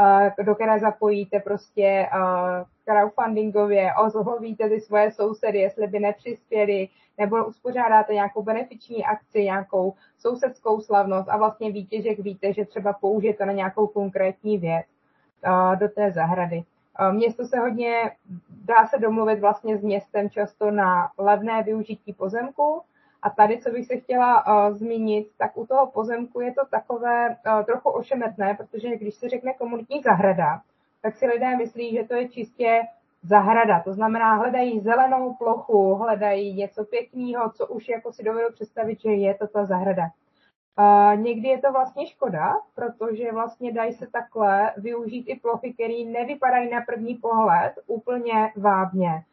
eh, 0.00 0.42
do 0.42 0.54
které 0.54 0.78
zapojíte 0.78 1.40
prostě 1.40 2.08
crowdfundingově, 2.84 3.90
ozlovíte 3.94 4.68
ty 4.68 4.80
svoje 4.80 5.12
sousedy, 5.12 5.58
jestli 5.58 5.86
by 5.86 6.00
nepřispěli, 6.00 6.88
nebo 7.18 7.44
uspořádáte 7.44 8.14
nějakou 8.14 8.42
benefiční 8.42 9.04
akci, 9.04 9.44
nějakou 9.44 9.94
sousedskou 10.18 10.80
slavnost 10.80 11.28
a 11.28 11.36
vlastně 11.36 11.72
výtěžek 11.72 12.18
víte, 12.18 12.52
že 12.52 12.64
třeba 12.64 12.92
použijete 12.92 13.46
na 13.46 13.52
nějakou 13.52 13.86
konkrétní 13.86 14.58
věc 14.58 14.86
do 15.78 15.88
té 15.88 16.12
zahrady. 16.12 16.64
Město 17.12 17.44
se 17.44 17.58
hodně, 17.58 18.12
dá 18.64 18.86
se 18.86 18.98
domluvit 18.98 19.40
vlastně 19.40 19.78
s 19.78 19.82
městem 19.82 20.30
často 20.30 20.70
na 20.70 21.10
levné 21.18 21.62
využití 21.62 22.12
pozemku, 22.12 22.82
a 23.24 23.30
tady, 23.30 23.58
co 23.58 23.70
bych 23.70 23.86
se 23.86 23.96
chtěla 23.96 24.46
uh, 24.46 24.76
zmínit, 24.76 25.28
tak 25.38 25.56
u 25.56 25.66
toho 25.66 25.86
pozemku 25.86 26.40
je 26.40 26.54
to 26.54 26.60
takové 26.70 27.28
uh, 27.28 27.64
trochu 27.64 27.90
ošemetné, 27.90 28.54
protože 28.54 28.96
když 28.96 29.14
se 29.14 29.28
řekne 29.28 29.54
komunitní 29.54 30.02
zahrada, 30.02 30.60
tak 31.02 31.16
si 31.16 31.26
lidé 31.26 31.56
myslí, 31.56 31.92
že 31.96 32.04
to 32.04 32.14
je 32.14 32.28
čistě 32.28 32.82
zahrada. 33.22 33.80
To 33.80 33.92
znamená, 33.92 34.34
hledají 34.34 34.80
zelenou 34.80 35.34
plochu, 35.34 35.94
hledají 35.94 36.54
něco 36.54 36.84
pěkného, 36.84 37.50
co 37.50 37.66
už 37.66 37.88
jako 37.88 38.12
si 38.12 38.24
dovedu 38.24 38.52
představit, 38.52 39.00
že 39.00 39.10
je 39.10 39.34
to 39.34 39.46
ta 39.46 39.64
zahrada. 39.64 40.02
Uh, 40.78 41.20
někdy 41.20 41.48
je 41.48 41.58
to 41.58 41.72
vlastně 41.72 42.06
škoda, 42.06 42.54
protože 42.74 43.32
vlastně 43.32 43.72
dají 43.72 43.92
se 43.92 44.06
takhle 44.06 44.72
využít 44.76 45.24
i 45.28 45.36
plochy, 45.36 45.74
které 45.74 46.04
nevypadají 46.04 46.70
na 46.70 46.80
první 46.80 47.14
pohled 47.14 47.72
úplně 47.86 48.52
vábně. 48.56 49.24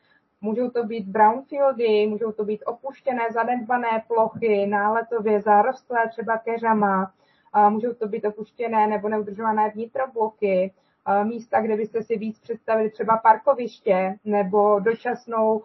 Můžou 0.41 0.69
to 0.69 0.83
být 0.83 1.07
brownfieldy, 1.07 2.07
můžou 2.07 2.31
to 2.31 2.45
být 2.45 2.63
opuštěné, 2.65 3.31
zanedbané 3.31 4.03
plochy, 4.07 4.65
náletově 4.65 5.41
zarostlé 5.41 6.09
třeba 6.09 6.37
keřama, 6.37 7.11
uh, 7.55 7.69
můžou 7.69 7.93
to 7.93 8.07
být 8.07 8.25
opuštěné 8.25 8.87
nebo 8.87 9.09
neudržované 9.09 9.69
vnitrobloky, 9.69 10.73
místa, 11.23 11.61
kde 11.61 11.77
byste 11.77 12.01
si 12.01 12.17
víc 12.17 12.39
představili 12.39 12.89
třeba 12.89 13.17
parkoviště 13.17 14.15
nebo 14.25 14.79
dočasnou, 14.79 15.63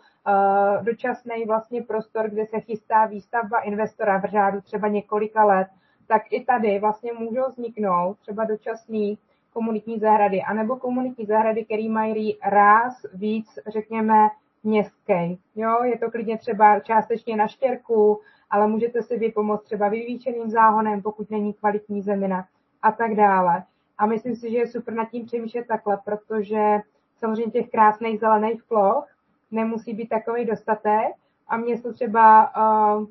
dočasný 0.83 1.45
vlastně 1.47 1.83
prostor, 1.83 2.31
kde 2.31 2.47
se 2.47 2.61
chystá 2.61 3.07
výstavba 3.07 3.61
investora 3.61 4.19
v 4.19 4.25
řádu 4.25 4.61
třeba 4.61 4.89
několika 4.89 5.45
let, 5.45 5.69
tak 6.07 6.23
i 6.31 6.45
tady 6.45 6.79
vlastně 6.79 7.13
můžou 7.13 7.43
vzniknout 7.49 8.19
třeba 8.19 8.45
dočasný 8.45 9.19
komunitní 9.53 9.99
zahrady, 9.99 10.43
anebo 10.43 10.77
komunitní 10.77 11.27
zahrady, 11.27 11.65
které 11.65 11.89
mají 11.89 12.39
ráz 12.45 13.07
víc, 13.15 13.59
řekněme, 13.67 14.29
městský. 14.63 15.41
Jo, 15.55 15.85
je 15.85 15.99
to 15.99 16.11
klidně 16.11 16.39
třeba 16.39 16.81
částečně 16.81 17.37
na 17.37 17.47
štěrku, 17.47 18.21
ale 18.51 18.67
můžete 18.67 19.03
si 19.03 19.17
vypomoct 19.17 19.65
třeba 19.65 19.89
vyvýčeným 19.89 20.51
záhonem, 20.51 21.03
pokud 21.03 21.31
není 21.31 21.53
kvalitní 21.53 22.03
zemina 22.03 22.47
a 22.83 22.93
tak 22.93 23.15
dále. 23.15 23.63
A 23.99 24.07
myslím 24.07 24.37
si, 24.37 24.51
že 24.51 24.57
je 24.57 24.67
super 24.67 24.95
nad 24.95 25.11
tím 25.11 25.27
přemýšlet 25.27 25.67
takhle, 25.67 25.99
protože 26.05 26.79
samozřejmě 27.19 27.53
těch 27.53 27.71
krásných 27.71 28.21
zelených 28.21 28.65
ploch 28.65 29.07
nemusí 29.51 29.95
být 29.95 30.09
takový 30.09 30.45
dostatek 30.45 31.15
a 31.49 31.57
město 31.57 31.93
třeba 31.93 32.53
uh, 32.57 33.07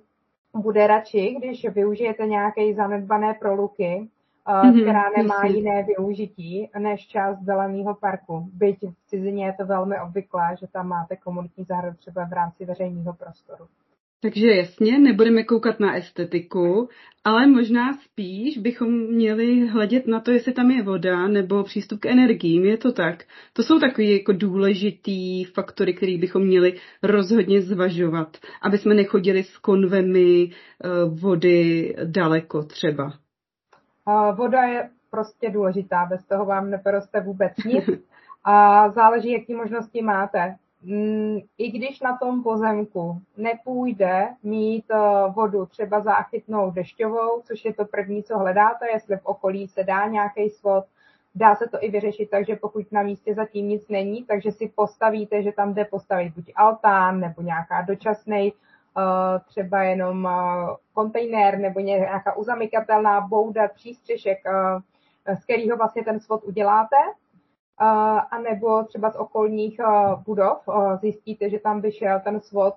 bude 0.61 0.87
radši, 0.87 1.35
když 1.39 1.69
využijete 1.69 2.25
nějaké 2.25 2.73
zanedbané 2.73 3.33
proluky, 3.33 4.09
uh, 4.47 4.53
mm-hmm, 4.53 4.81
která 4.81 5.03
nemá 5.17 5.43
jistý. 5.43 5.59
jiné 5.59 5.83
využití 5.83 6.69
než 6.79 7.07
část 7.07 7.39
zeleného 7.39 7.95
parku. 7.95 8.49
Byť 8.53 8.79
v 8.81 9.07
cizině 9.07 9.45
je 9.45 9.53
to 9.53 9.65
velmi 9.65 9.99
obvyklé, 9.99 10.55
že 10.59 10.67
tam 10.67 10.87
máte 10.87 11.15
komunitní 11.15 11.63
zahradu 11.63 11.97
třeba 11.97 12.25
v 12.25 12.33
rámci 12.33 12.65
veřejného 12.65 13.13
prostoru. 13.13 13.65
Takže 14.25 14.47
jasně, 14.47 14.99
nebudeme 14.99 15.43
koukat 15.43 15.79
na 15.79 15.95
estetiku, 15.95 16.89
ale 17.23 17.47
možná 17.47 17.93
spíš 17.93 18.57
bychom 18.57 18.89
měli 18.91 19.67
hledět 19.67 20.07
na 20.07 20.19
to, 20.19 20.31
jestli 20.31 20.53
tam 20.53 20.71
je 20.71 20.83
voda 20.83 21.27
nebo 21.27 21.63
přístup 21.63 21.99
k 21.99 22.05
energiím. 22.05 22.65
Je 22.65 22.77
to 22.77 22.91
tak? 22.93 23.23
To 23.53 23.63
jsou 23.63 23.79
takové 23.79 24.03
jako 24.03 24.33
důležitý 24.33 25.43
faktory, 25.43 25.93
které 25.93 26.17
bychom 26.17 26.41
měli 26.41 26.73
rozhodně 27.03 27.61
zvažovat, 27.61 28.37
aby 28.61 28.77
jsme 28.77 28.93
nechodili 28.93 29.43
s 29.43 29.57
konvemi 29.57 30.49
eh, 30.49 30.89
vody 31.09 31.95
daleko 32.05 32.63
třeba. 32.63 33.13
Voda 34.35 34.63
je 34.63 34.89
prostě 35.11 35.49
důležitá, 35.49 36.05
bez 36.09 36.25
toho 36.25 36.45
vám 36.45 36.69
neporoste 36.69 37.21
vůbec 37.21 37.53
nic. 37.65 37.85
A 38.43 38.89
záleží, 38.89 39.31
jaký 39.31 39.53
možnosti 39.53 40.01
máte. 40.01 40.55
Mm, 40.87 41.39
i 41.57 41.71
když 41.71 41.99
na 42.01 42.17
tom 42.17 42.43
pozemku 42.43 43.21
nepůjde 43.37 44.27
mít 44.43 44.85
eh, 44.91 44.97
vodu 45.29 45.65
třeba 45.65 45.99
záchytnou 45.99 46.71
dešťovou, 46.71 47.41
což 47.41 47.65
je 47.65 47.73
to 47.73 47.85
první, 47.85 48.23
co 48.23 48.37
hledáte, 48.37 48.85
jestli 48.93 49.17
v 49.17 49.25
okolí 49.25 49.67
se 49.67 49.83
dá 49.83 50.07
nějaký 50.07 50.49
svod, 50.49 50.85
dá 51.35 51.55
se 51.55 51.67
to 51.67 51.77
i 51.81 51.89
vyřešit 51.91 52.29
tak, 52.29 52.45
že 52.45 52.55
pokud 52.55 52.91
na 52.91 53.01
místě 53.01 53.33
zatím 53.33 53.67
nic 53.67 53.87
není, 53.87 54.23
takže 54.23 54.51
si 54.51 54.71
postavíte, 54.75 55.43
že 55.43 55.51
tam 55.51 55.73
jde 55.73 55.85
postavit 55.85 56.33
buď 56.35 56.51
altán 56.55 57.19
nebo 57.19 57.41
nějaká 57.41 57.81
dočasný 57.81 58.53
eh, 58.53 59.39
třeba 59.45 59.83
jenom 59.83 60.27
eh, 60.27 60.31
kontejner 60.93 61.59
nebo 61.59 61.79
nějaká 61.79 62.35
uzamykatelná 62.35 63.21
bouda, 63.21 63.67
přístřešek, 63.67 64.37
z 65.39 65.43
kterého 65.43 65.77
vlastně 65.77 66.03
ten 66.03 66.19
svod 66.19 66.43
uděláte 66.43 66.95
a 67.77 68.39
nebo 68.43 68.83
třeba 68.83 69.11
z 69.11 69.15
okolních 69.15 69.79
budov 70.25 70.57
zjistíte, 71.01 71.49
že 71.49 71.59
tam 71.59 71.81
by 71.81 71.91
šel 71.91 72.19
ten 72.19 72.41
svod 72.41 72.73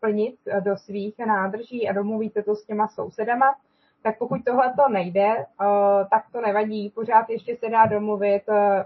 plnit 0.00 0.36
do 0.60 0.76
svých 0.76 1.18
nádrží 1.18 1.88
a 1.88 1.92
domluvíte 1.92 2.42
to 2.42 2.54
s 2.54 2.64
těma 2.64 2.88
sousedama, 2.88 3.54
tak 4.02 4.18
pokud 4.18 4.44
tohle 4.44 4.74
to 4.76 4.88
nejde, 4.88 5.46
tak 6.10 6.24
to 6.32 6.40
nevadí. 6.40 6.90
Pořád 6.90 7.30
ještě 7.30 7.56
se 7.56 7.68
dá 7.68 7.86
domluvit 7.86 8.42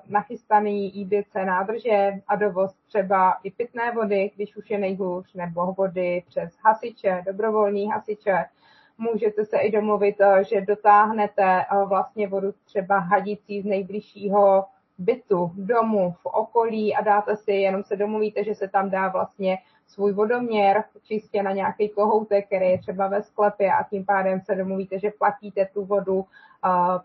nachystaný 0.08 1.00
IBC 1.00 1.34
nádrže 1.34 2.12
a 2.28 2.36
dovoz 2.36 2.74
třeba 2.88 3.36
i 3.42 3.50
pitné 3.50 3.92
vody, 3.92 4.30
když 4.36 4.56
už 4.56 4.70
je 4.70 4.78
nejhůř, 4.78 5.34
nebo 5.34 5.72
vody 5.72 6.22
přes 6.28 6.56
hasiče, 6.64 7.22
dobrovolní 7.26 7.90
hasiče. 7.90 8.44
Můžete 8.98 9.44
se 9.44 9.58
i 9.58 9.70
domluvit, 9.70 10.16
že 10.48 10.60
dotáhnete 10.60 11.64
vlastně 11.84 12.28
vodu 12.28 12.52
třeba 12.64 12.98
hadicí 12.98 13.62
z 13.62 13.64
nejbližšího 13.64 14.64
bytu, 14.98 15.52
domu, 15.56 16.14
v 16.22 16.26
okolí 16.26 16.94
a 16.94 17.02
dáte 17.02 17.36
si, 17.36 17.52
jenom 17.52 17.82
se 17.84 17.96
domluvíte, 17.96 18.44
že 18.44 18.54
se 18.54 18.68
tam 18.68 18.90
dá 18.90 19.08
vlastně 19.08 19.58
svůj 19.86 20.12
vodoměr 20.12 20.84
čistě 21.02 21.42
na 21.42 21.52
nějaký 21.52 21.88
kohoutek, 21.88 22.46
který 22.46 22.66
je 22.66 22.78
třeba 22.78 23.08
ve 23.08 23.22
sklepě 23.22 23.72
a 23.72 23.82
tím 23.82 24.04
pádem 24.04 24.40
se 24.40 24.54
domluvíte, 24.54 24.98
že 24.98 25.10
platíte 25.18 25.68
tu 25.74 25.84
vodu 25.84 26.14
uh, 26.14 26.24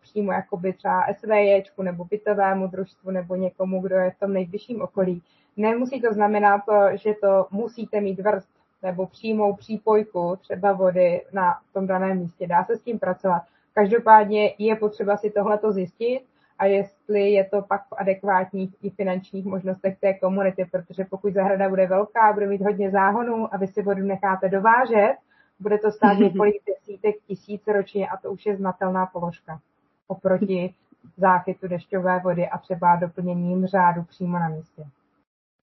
přímo 0.01 0.32
jakoby 0.32 0.74
třeba 0.74 1.06
SVJčku 1.13 1.82
nebo 1.82 2.06
bytovému 2.06 2.67
družstvu 2.67 3.12
nebo 3.12 3.36
někomu, 3.36 3.82
kdo 3.82 3.96
je 3.96 4.12
v 4.12 4.20
tom 4.20 4.34
nejbližším 4.34 4.82
okolí. 4.82 5.24
Nemusí 5.58 6.01
to 6.01 6.13
znamenat, 6.13 6.62
že 6.94 7.13
to 7.13 7.48
musíte 7.51 8.01
mít 8.01 8.20
vrst 8.20 8.50
nebo 8.84 9.08
přímou 9.08 9.56
přípojku 9.56 10.36
třeba 10.41 10.74
vody 10.74 11.22
na 11.34 11.60
tom 11.74 11.88
daném 11.88 12.17
místě. 12.17 12.48
Dá 12.48 12.63
se 12.63 12.77
s 12.77 12.82
tím 12.82 13.00
pracovat. 13.00 13.41
Každopádně 13.74 14.53
je 14.58 14.75
potřeba 14.75 15.17
si 15.17 15.29
tohleto 15.29 15.72
zjistit, 15.72 16.22
a 16.59 16.65
jestli 16.65 17.31
je 17.31 17.43
to 17.45 17.61
pak 17.61 17.81
v 17.81 17.93
adekvátních 17.97 18.75
i 18.83 18.89
finančních 18.89 19.45
možnostech 19.45 19.97
té 19.99 20.13
komunity, 20.13 20.65
protože 20.71 21.05
pokud 21.09 21.33
zahrada 21.33 21.69
bude 21.69 21.87
velká, 21.87 22.33
bude 22.33 22.47
mít 22.47 22.61
hodně 22.61 22.91
záhonů 22.91 23.53
a 23.53 23.57
vy 23.57 23.67
si 23.67 23.81
vodu 23.81 24.03
necháte 24.03 24.49
dovážet, 24.49 25.15
bude 25.59 25.77
to 25.77 25.91
stát 25.91 26.13
několik 26.19 26.55
desítek 26.67 27.15
tisíc 27.27 27.67
ročně 27.67 28.07
a 28.07 28.17
to 28.17 28.31
už 28.31 28.45
je 28.45 28.55
znatelná 28.55 29.05
položka 29.05 29.59
oproti 30.07 30.73
záchytu 31.17 31.67
dešťové 31.67 32.19
vody 32.23 32.47
a 32.47 32.57
třeba 32.57 32.95
doplněním 32.95 33.65
řádu 33.65 34.03
přímo 34.03 34.39
na 34.39 34.49
místě. 34.49 34.83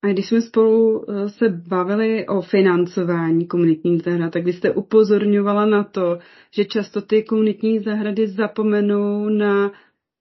A 0.04 0.06
když 0.06 0.28
jsme 0.28 0.40
spolu 0.40 1.04
eh, 1.10 1.28
se 1.28 1.48
bavili 1.48 2.26
o 2.26 2.40
financování 2.40 3.46
komunitních 3.46 4.02
zahrad, 4.02 4.32
tak 4.32 4.44
vy 4.44 4.52
jste 4.52 4.70
upozorňovala 4.70 5.66
na 5.66 5.84
to, 5.84 6.18
že 6.50 6.64
často 6.64 7.02
ty 7.02 7.22
komunitní 7.22 7.80
zahrady 7.80 8.28
zapomenou 8.28 9.28
na 9.28 9.70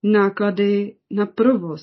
náklady 0.03 0.95
na 1.11 1.25
provoz. 1.25 1.81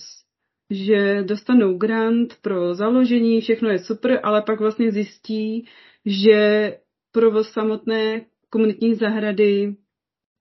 Že 0.71 1.23
dostanou 1.23 1.79
grant 1.79 2.35
pro 2.43 2.75
založení, 2.75 3.41
všechno 3.41 3.69
je 3.69 3.79
super, 3.79 4.21
ale 4.23 4.43
pak 4.43 4.61
vlastně 4.61 4.93
zjistí, 4.93 5.69
že 6.07 6.77
provoz 7.12 7.53
samotné 7.53 8.21
komunitní 8.50 8.95
zahrady 8.95 9.77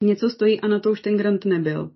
něco 0.04 0.30
stojí 0.30 0.62
a 0.62 0.68
na 0.68 0.80
to 0.80 0.92
už 0.92 1.02
ten 1.02 1.18
grant 1.18 1.46
nebyl. 1.46 1.92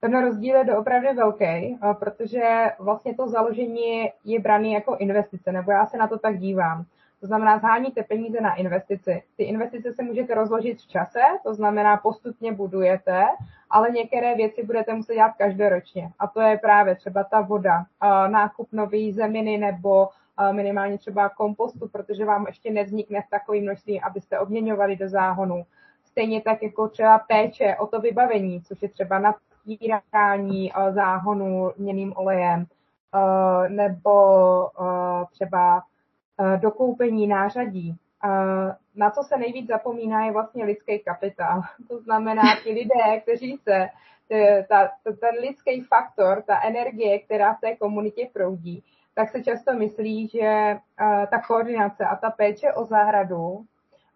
Ten 0.00 0.20
rozdíl 0.20 0.56
je 0.56 0.64
doopravdy 0.64 1.08
velký, 1.16 1.78
protože 1.98 2.42
vlastně 2.80 3.14
to 3.14 3.28
založení 3.28 4.10
je 4.24 4.40
braný 4.40 4.72
jako 4.72 4.96
investice, 4.96 5.52
nebo 5.52 5.70
já 5.72 5.86
se 5.86 5.96
na 5.96 6.08
to 6.08 6.18
tak 6.18 6.38
dívám. 6.38 6.84
To 7.20 7.26
znamená, 7.26 7.58
zháníte 7.58 8.02
peníze 8.02 8.40
na 8.40 8.54
investici. 8.54 9.22
Ty 9.36 9.42
investice 9.42 9.92
se 9.92 10.02
můžete 10.02 10.34
rozložit 10.34 10.78
v 10.78 10.88
čase, 10.88 11.20
to 11.42 11.54
znamená, 11.54 11.96
postupně 11.96 12.52
budujete, 12.52 13.24
ale 13.70 13.90
některé 13.90 14.34
věci 14.34 14.62
budete 14.62 14.94
muset 14.94 15.14
dělat 15.14 15.32
každoročně. 15.38 16.10
A 16.18 16.26
to 16.26 16.40
je 16.40 16.58
právě 16.58 16.96
třeba 16.96 17.24
ta 17.24 17.40
voda, 17.40 17.84
nákup 18.26 18.68
nový 18.72 19.12
zeminy 19.12 19.58
nebo 19.58 20.08
minimálně 20.52 20.98
třeba 20.98 21.28
kompostu, 21.28 21.88
protože 21.88 22.24
vám 22.24 22.46
ještě 22.46 22.72
nevznikne 22.72 23.22
v 23.22 23.30
takovým 23.30 23.62
množství, 23.62 24.00
abyste 24.00 24.38
obměňovali 24.38 24.96
do 24.96 25.08
záhonu. 25.08 25.64
Stejně 26.04 26.40
tak 26.40 26.62
jako 26.62 26.88
třeba 26.88 27.18
péče 27.18 27.76
o 27.76 27.86
to 27.86 28.00
vybavení, 28.00 28.62
což 28.62 28.82
je 28.82 28.88
třeba 28.88 29.18
natírání 29.18 30.72
záhonu 30.90 31.72
měným 31.76 32.12
olejem, 32.16 32.66
nebo 33.68 34.12
třeba 35.30 35.82
dokoupení 36.56 37.26
nářadí. 37.26 37.96
Na 38.96 39.10
co 39.10 39.22
se 39.22 39.36
nejvíc 39.36 39.66
zapomíná 39.66 40.24
je 40.24 40.32
vlastně 40.32 40.64
lidský 40.64 40.98
kapitál. 40.98 41.62
To 41.88 41.98
znamená 41.98 42.42
ti 42.64 42.72
lidé, 42.72 43.20
kteří 43.22 43.56
se, 43.56 43.88
ta, 44.68 44.90
ten 45.04 45.34
lidský 45.40 45.80
faktor, 45.80 46.42
ta 46.42 46.62
energie, 46.62 47.18
která 47.18 47.54
v 47.54 47.60
té 47.60 47.76
komunitě 47.76 48.28
proudí, 48.32 48.82
tak 49.16 49.30
se 49.30 49.42
často 49.42 49.72
myslí, 49.72 50.28
že 50.28 50.46
eh, 50.46 51.26
ta 51.30 51.42
koordinace 51.46 52.04
a 52.04 52.16
ta 52.16 52.30
péče 52.30 52.72
o 52.72 52.84
zahradu 52.84 53.64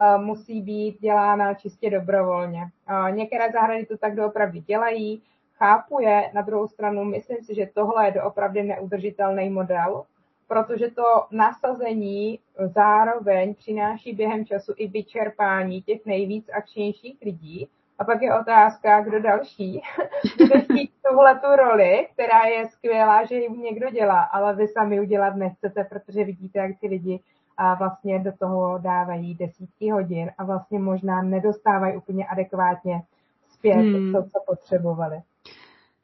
eh, 0.01 0.19
musí 0.19 0.63
být 0.63 1.01
dělána 1.01 1.55
čistě 1.55 1.91
dobrovolně. 1.91 2.63
Některé 3.11 3.53
zahrady 3.53 3.87
to 3.87 3.97
tak 3.97 4.15
doopravdy 4.15 4.61
dělají, 4.61 5.23
chápu 5.55 6.01
je, 6.01 6.31
na 6.35 6.43
druhou 6.43 6.69
stranu 6.69 7.05
myslím 7.05 7.39
si, 7.43 7.55
že 7.55 7.71
tohle 7.75 8.07
je 8.07 8.13
doopravdy 8.13 8.63
neudržitelný 8.63 9.51
model, 9.51 10.05
protože 10.51 10.91
to 10.91 11.05
nasazení 11.31 12.39
zároveň 12.59 13.55
přináší 13.55 14.13
během 14.13 14.47
času 14.47 14.73
i 14.77 14.89
vyčerpání 14.89 15.83
těch 15.83 16.07
nejvíc 16.07 16.51
akčnějších 16.53 17.19
lidí. 17.23 17.69
A 17.99 18.05
pak 18.05 18.23
je 18.23 18.39
otázka, 18.41 19.01
kdo 19.01 19.21
další 19.21 19.83
bude 20.39 20.61
chtít 20.61 20.93
tuhle 21.09 21.35
tu 21.35 21.57
roli, 21.57 22.09
která 22.13 22.45
je 22.45 22.69
skvělá, 22.69 23.25
že 23.25 23.35
ji 23.35 23.51
někdo 23.51 23.91
dělá, 23.91 24.21
ale 24.21 24.55
vy 24.55 24.69
sami 24.69 25.01
udělat 25.01 25.37
nechcete, 25.37 25.85
protože 25.85 26.25
vidíte, 26.25 26.59
jak 26.59 26.81
ty 26.81 26.87
lidi 26.87 27.21
a 27.57 27.75
vlastně 27.75 28.19
do 28.19 28.33
toho 28.33 28.79
dávají 28.79 29.35
desítky 29.35 29.91
hodin 29.91 30.31
a 30.39 30.45
vlastně 30.45 30.79
možná 30.79 31.23
nedostávají 31.23 31.97
úplně 31.97 32.27
adekvátně 32.27 33.03
zpět 33.49 33.75
hmm. 33.75 34.13
to, 34.13 34.23
co 34.23 34.41
potřebovali. 34.47 35.21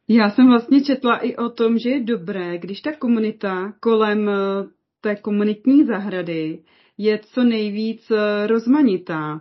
Já 0.09 0.31
jsem 0.31 0.47
vlastně 0.49 0.85
četla 0.85 1.17
i 1.17 1.37
o 1.37 1.49
tom, 1.49 1.79
že 1.79 1.91
je 1.91 2.05
dobré, 2.05 2.59
když 2.59 2.81
ta 2.81 2.93
komunita 2.93 3.73
kolem 3.81 4.29
eh, 4.29 4.35
té 5.01 5.17
komunitní 5.17 5.85
zahrady 5.85 6.59
je 6.99 7.19
co 7.19 7.45
nejvíc 7.45 8.11
eh, 8.11 8.47
rozmanitá. 8.47 9.41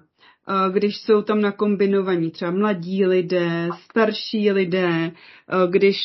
Eh, 0.50 0.72
když 0.72 0.98
jsou 0.98 1.22
tam 1.22 1.42
nakombinovaní 1.42 2.32
třeba 2.32 2.52
mladí 2.52 3.06
lidé, 3.06 3.70
starší 3.84 4.52
lidé, 4.52 5.12
když 5.70 5.98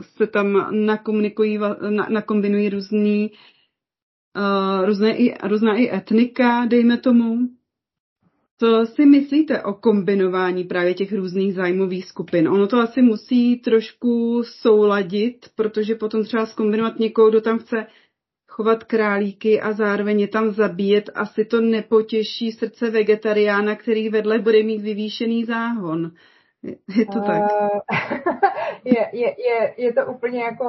se 0.00 0.26
tam 0.26 0.68
nakomunikují, 0.86 1.58
nakombinují 2.08 2.68
různý, 2.68 3.30
různé 4.84 5.16
i, 5.16 5.34
různá 5.48 5.76
i 5.76 5.96
etnika, 5.96 6.66
dejme 6.66 6.96
tomu, 6.96 7.38
co 8.58 8.86
si 8.86 9.06
myslíte 9.06 9.62
o 9.62 9.74
kombinování 9.74 10.64
právě 10.64 10.94
těch 10.94 11.12
různých 11.12 11.54
zájmových 11.54 12.06
skupin? 12.06 12.48
Ono 12.48 12.66
to 12.66 12.78
asi 12.78 13.02
musí 13.02 13.56
trošku 13.56 14.42
souladit, 14.44 15.46
protože 15.54 15.94
potom 15.94 16.24
třeba 16.24 16.46
skombinovat 16.46 16.98
někoho, 16.98 17.30
kdo 17.30 17.40
tam 17.40 17.58
chce 17.58 17.86
chovat 18.48 18.84
králíky 18.84 19.60
a 19.60 19.72
zároveň 19.72 20.20
je 20.20 20.28
tam 20.28 20.50
zabíjet, 20.50 21.10
asi 21.14 21.44
to 21.44 21.60
nepotěší 21.60 22.52
srdce 22.52 22.90
vegetariána, 22.90 23.76
který 23.76 24.08
vedle 24.08 24.38
bude 24.38 24.62
mít 24.62 24.82
vyvýšený 24.82 25.44
záhon. 25.44 26.10
Je 26.96 27.06
to 27.06 27.20
tak? 27.20 27.42
Eh, 27.52 27.80
je, 28.84 29.08
je, 29.12 29.34
je, 29.48 29.74
je 29.76 29.92
to 29.92 30.06
úplně 30.06 30.42
jako 30.42 30.66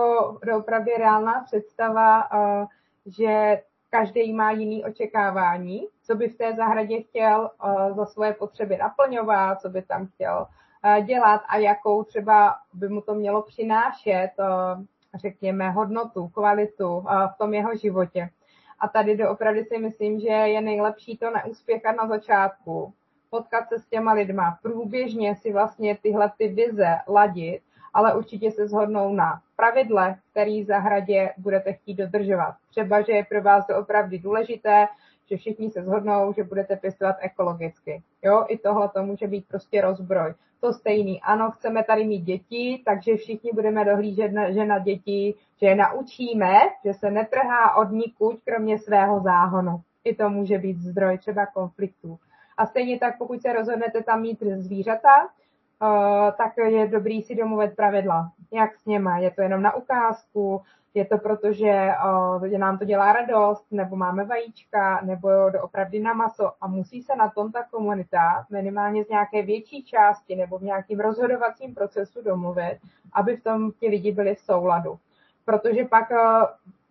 opravdu 0.57 0.91
reálná 0.97 1.43
představa, 1.45 2.21
eh, 2.21 2.65
že 3.05 3.57
každý 3.89 4.33
má 4.33 4.51
jiný 4.51 4.83
očekávání, 4.85 5.87
co 6.07 6.15
by 6.15 6.29
v 6.29 6.37
té 6.37 6.53
zahradě 6.53 7.01
chtěl 7.01 7.51
uh, 7.63 7.95
za 7.95 8.05
svoje 8.05 8.33
potřeby 8.33 8.77
naplňovat, 8.77 9.61
co 9.61 9.69
by 9.69 9.81
tam 9.81 10.07
chtěl 10.07 10.47
uh, 10.85 11.05
dělat 11.05 11.41
a 11.49 11.57
jakou 11.57 12.03
třeba 12.03 12.55
by 12.73 12.89
mu 12.89 13.01
to 13.01 13.13
mělo 13.13 13.41
přinášet, 13.41 14.29
uh, 14.39 14.83
řekněme, 15.15 15.71
hodnotu, 15.71 16.27
kvalitu 16.27 17.05
v 17.35 17.37
tom 17.37 17.53
jeho 17.53 17.75
životě. 17.75 18.29
A 18.79 18.87
tady 18.87 19.17
doopravdy 19.17 19.63
si 19.63 19.77
myslím, 19.77 20.19
že 20.19 20.27
je 20.27 20.61
nejlepší 20.61 21.17
to 21.17 21.31
neúspěchat 21.31 21.95
na 21.95 22.07
začátku, 22.07 22.93
potkat 23.29 23.69
se 23.69 23.79
s 23.79 23.85
těma 23.85 24.13
lidma, 24.13 24.57
průběžně 24.61 25.35
si 25.35 25.53
vlastně 25.53 25.97
tyhle 26.01 26.31
ty 26.37 26.47
vize 26.47 26.97
ladit 27.07 27.61
ale 27.97 28.15
určitě 28.15 28.51
se 28.51 28.67
shodnou 28.67 29.13
na 29.13 29.41
pravidle, 29.55 30.15
který 30.31 30.63
zahradě 30.63 31.33
budete 31.37 31.73
chtít 31.73 31.93
dodržovat. 31.93 32.55
Třeba, 32.69 33.01
že 33.01 33.11
je 33.11 33.25
pro 33.25 33.41
vás 33.41 33.67
to 33.67 33.77
opravdu 33.77 34.17
důležité, 34.17 34.87
že 35.29 35.37
všichni 35.37 35.69
se 35.69 35.81
shodnou, 35.81 36.33
že 36.33 36.43
budete 36.43 36.75
pěstovat 36.75 37.15
ekologicky. 37.19 38.03
Jo, 38.23 38.45
i 38.47 38.57
tohle 38.57 38.89
to 38.89 39.03
může 39.03 39.27
být 39.27 39.47
prostě 39.47 39.81
rozbroj. 39.81 40.33
To 40.59 40.73
stejný, 40.73 41.21
ano, 41.21 41.51
chceme 41.51 41.83
tady 41.83 42.05
mít 42.05 42.21
děti, 42.21 42.81
takže 42.85 43.15
všichni 43.15 43.51
budeme 43.53 43.85
dohlížet, 43.85 44.31
na, 44.31 44.51
že 44.51 44.65
na 44.65 44.79
děti, 44.79 45.35
že 45.61 45.67
je 45.67 45.75
naučíme, 45.75 46.53
že 46.85 46.93
se 46.93 47.11
netrhá 47.11 47.75
od 47.75 47.91
nikud, 47.91 48.39
kromě 48.45 48.79
svého 48.79 49.19
záhonu. 49.19 49.81
I 50.03 50.15
to 50.15 50.29
může 50.29 50.57
být 50.57 50.79
zdroj 50.79 51.17
třeba 51.17 51.45
konfliktů. 51.45 52.17
A 52.57 52.65
stejně 52.65 52.99
tak, 52.99 53.17
pokud 53.17 53.41
se 53.41 53.53
rozhodnete 53.53 54.03
tam 54.03 54.21
mít 54.21 54.43
zvířata, 54.43 55.29
tak 56.37 56.57
je 56.57 56.87
dobrý 56.87 57.21
si 57.21 57.35
domluvit 57.35 57.75
pravidla. 57.75 58.31
Jak 58.51 58.77
s 58.77 58.85
něma? 58.85 59.17
Je 59.17 59.31
to 59.31 59.41
jenom 59.41 59.61
na 59.61 59.75
ukázku? 59.75 60.61
Je 60.93 61.05
to 61.05 61.17
proto, 61.17 61.53
že 61.53 61.89
uh, 62.41 62.47
nám 62.47 62.77
to 62.77 62.85
dělá 62.85 63.13
radost, 63.13 63.65
nebo 63.71 63.95
máme 63.95 64.25
vajíčka, 64.25 65.01
nebo 65.01 65.49
doopravdy 65.49 65.99
na 65.99 66.13
maso 66.13 66.51
a 66.61 66.67
musí 66.67 67.01
se 67.01 67.15
na 67.15 67.29
tom 67.29 67.51
ta 67.51 67.63
komunita 67.63 68.45
minimálně 68.49 69.03
z 69.03 69.09
nějaké 69.09 69.41
větší 69.41 69.83
části 69.83 70.35
nebo 70.35 70.57
v 70.57 70.63
nějakým 70.63 70.99
rozhodovacím 70.99 71.75
procesu 71.75 72.21
domluvit, 72.21 72.77
aby 73.13 73.37
v 73.37 73.43
tom 73.43 73.71
ti 73.71 73.87
lidi 73.87 74.11
byli 74.11 74.35
v 74.35 74.39
souladu. 74.39 74.99
Protože 75.45 75.85
pak 75.85 76.11
uh, 76.11 76.17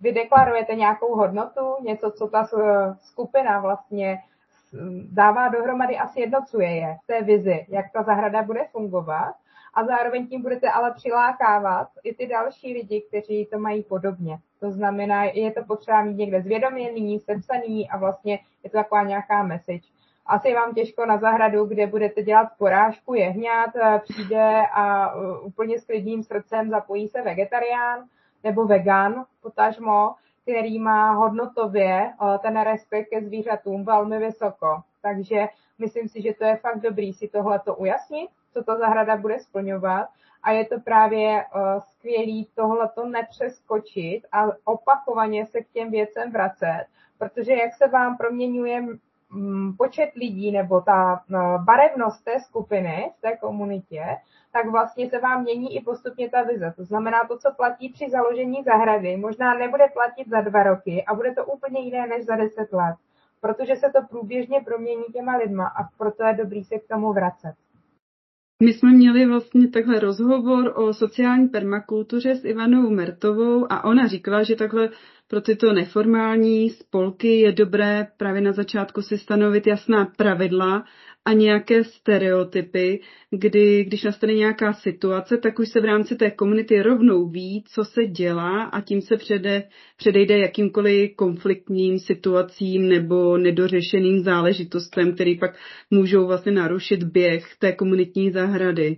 vy 0.00 0.12
deklarujete 0.12 0.74
nějakou 0.74 1.14
hodnotu, 1.14 1.76
něco, 1.80 2.10
co 2.10 2.26
ta 2.26 2.48
skupina 3.02 3.60
vlastně 3.60 4.18
dává 5.10 5.48
dohromady 5.48 5.96
a 5.96 6.06
sjednocuje 6.06 6.76
je 6.76 6.96
v 7.04 7.06
té 7.06 7.22
vizi, 7.22 7.66
jak 7.68 7.86
ta 7.92 8.02
zahrada 8.02 8.42
bude 8.42 8.64
fungovat 8.72 9.34
a 9.74 9.84
zároveň 9.84 10.26
tím 10.26 10.42
budete 10.42 10.70
ale 10.70 10.92
přilákávat 10.92 11.88
i 12.04 12.14
ty 12.14 12.26
další 12.26 12.72
lidi, 12.72 13.04
kteří 13.08 13.46
to 13.46 13.58
mají 13.58 13.82
podobně. 13.82 14.38
To 14.60 14.70
znamená, 14.70 15.24
je 15.24 15.52
to 15.52 15.64
potřeba 15.64 16.02
mít 16.02 16.16
někde 16.16 16.42
zvědoměný, 16.42 17.20
sepsaný 17.20 17.90
a 17.90 17.96
vlastně 17.96 18.38
je 18.64 18.70
to 18.70 18.76
taková 18.76 19.02
nějaká 19.02 19.42
message. 19.42 19.88
Asi 20.26 20.54
vám 20.54 20.74
těžko 20.74 21.06
na 21.06 21.18
zahradu, 21.18 21.64
kde 21.64 21.86
budete 21.86 22.22
dělat 22.22 22.48
porážku 22.58 23.14
jehňat, 23.14 23.76
eh, 23.76 24.00
přijde 24.04 24.62
a 24.74 25.14
eh, 25.14 25.38
úplně 25.42 25.78
s 25.78 25.84
klidným 25.84 26.22
srdcem 26.22 26.70
zapojí 26.70 27.08
se 27.08 27.22
vegetarián 27.22 28.04
nebo 28.44 28.64
vegan, 28.64 29.24
potažmo, 29.42 30.14
který 30.46 30.78
má 30.78 31.12
hodnotově 31.12 32.12
eh, 32.12 32.38
ten 32.38 32.60
respekt 32.60 33.08
ke 33.08 33.22
zvířatům 33.22 33.84
velmi 33.84 34.18
vysoko. 34.18 34.82
Takže 35.02 35.46
myslím 35.78 36.08
si, 36.08 36.22
že 36.22 36.34
to 36.34 36.44
je 36.44 36.56
fakt 36.56 36.80
dobrý 36.80 37.12
si 37.12 37.28
tohleto 37.28 37.74
ujasnit 37.74 38.30
co 38.56 38.64
ta 38.64 38.78
zahrada 38.78 39.16
bude 39.16 39.40
splňovat 39.40 40.08
a 40.42 40.50
je 40.50 40.64
to 40.64 40.80
právě 40.80 41.44
uh, 41.44 41.80
skvělý 41.80 42.48
tohleto 42.54 43.06
nepřeskočit 43.06 44.26
a 44.32 44.46
opakovaně 44.64 45.46
se 45.46 45.60
k 45.60 45.68
těm 45.68 45.90
věcem 45.90 46.32
vracet, 46.32 46.86
protože 47.18 47.52
jak 47.52 47.74
se 47.74 47.88
vám 47.88 48.16
proměňuje 48.16 48.86
počet 49.78 50.10
lidí 50.14 50.52
nebo 50.52 50.80
ta 50.80 51.20
uh, 51.30 51.64
barevnost 51.64 52.24
té 52.24 52.40
skupiny 52.40 53.12
v 53.18 53.20
té 53.20 53.36
komunitě, 53.36 54.04
tak 54.56 54.70
vlastně 54.70 55.10
se 55.10 55.18
vám 55.18 55.42
mění 55.42 55.76
i 55.76 55.80
postupně 55.80 56.30
ta 56.30 56.42
vize. 56.42 56.72
To 56.76 56.84
znamená, 56.84 57.18
to, 57.28 57.38
co 57.38 57.48
platí 57.56 57.92
při 57.92 58.10
založení 58.10 58.62
zahrady, 58.62 59.16
možná 59.16 59.54
nebude 59.54 59.84
platit 59.92 60.28
za 60.28 60.40
dva 60.40 60.62
roky 60.62 61.04
a 61.08 61.14
bude 61.14 61.34
to 61.34 61.44
úplně 61.44 61.80
jiné 61.80 62.06
než 62.06 62.24
za 62.24 62.36
deset 62.36 62.72
let, 62.72 62.96
protože 63.40 63.76
se 63.76 63.86
to 63.94 64.06
průběžně 64.10 64.60
promění 64.64 65.04
těma 65.12 65.36
lidma 65.36 65.66
a 65.66 65.80
proto 65.98 66.24
je 66.24 66.34
dobrý 66.34 66.64
se 66.64 66.78
k 66.78 66.88
tomu 66.88 67.12
vracet. 67.12 67.54
My 68.62 68.72
jsme 68.72 68.90
měli 68.92 69.26
vlastně 69.26 69.68
takhle 69.68 70.00
rozhovor 70.00 70.72
o 70.76 70.92
sociální 70.92 71.48
permakultuře 71.48 72.34
s 72.34 72.44
Ivanou 72.44 72.90
Mertovou 72.90 73.72
a 73.72 73.84
ona 73.84 74.06
říkala, 74.06 74.42
že 74.42 74.56
takhle 74.56 74.88
pro 75.28 75.40
tyto 75.40 75.72
neformální 75.72 76.70
spolky 76.70 77.40
je 77.40 77.52
dobré 77.52 78.06
právě 78.16 78.40
na 78.40 78.52
začátku 78.52 79.02
si 79.02 79.18
stanovit 79.18 79.66
jasná 79.66 80.04
pravidla 80.16 80.84
a 81.26 81.32
nějaké 81.32 81.84
stereotypy, 81.84 83.00
kdy 83.30 83.84
když 83.84 84.04
nastane 84.04 84.34
nějaká 84.34 84.72
situace, 84.72 85.36
tak 85.36 85.58
už 85.58 85.68
se 85.68 85.80
v 85.80 85.84
rámci 85.84 86.16
té 86.16 86.30
komunity 86.30 86.82
rovnou 86.82 87.28
ví, 87.28 87.64
co 87.68 87.84
se 87.84 88.06
dělá 88.06 88.62
a 88.62 88.80
tím 88.80 89.00
se 89.00 89.16
přede, 89.16 89.62
předejde 89.96 90.38
jakýmkoliv 90.38 91.16
konfliktním 91.16 91.98
situacím 91.98 92.88
nebo 92.88 93.38
nedořešeným 93.38 94.24
záležitostem, 94.24 95.14
který 95.14 95.38
pak 95.38 95.50
můžou 95.90 96.26
vlastně 96.26 96.52
narušit 96.52 97.02
běh 97.02 97.56
té 97.58 97.72
komunitní 97.72 98.30
zahrady. 98.30 98.96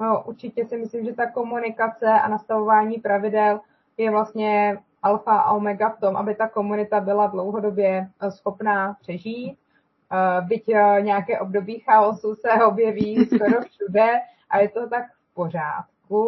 No, 0.00 0.24
určitě 0.26 0.64
si 0.64 0.76
myslím, 0.76 1.04
že 1.04 1.12
ta 1.12 1.30
komunikace 1.30 2.06
a 2.06 2.28
nastavování 2.28 2.98
pravidel 2.98 3.60
je 3.96 4.10
vlastně 4.10 4.78
alfa 5.02 5.38
a 5.38 5.52
omega 5.52 5.88
v 5.88 6.00
tom, 6.00 6.16
aby 6.16 6.34
ta 6.34 6.48
komunita 6.48 7.00
byla 7.00 7.26
dlouhodobě 7.26 8.08
schopná 8.28 8.96
přežít 9.00 9.58
Eh, 9.58 9.67
byť 10.40 10.68
eh, 10.68 11.02
nějaké 11.02 11.40
období 11.40 11.78
chaosu 11.78 12.34
se 12.34 12.64
objeví 12.64 13.26
skoro 13.26 13.60
všude 13.70 14.08
a 14.50 14.58
je 14.58 14.68
to 14.68 14.88
tak 14.88 15.04
v 15.12 15.34
pořádku. 15.34 16.26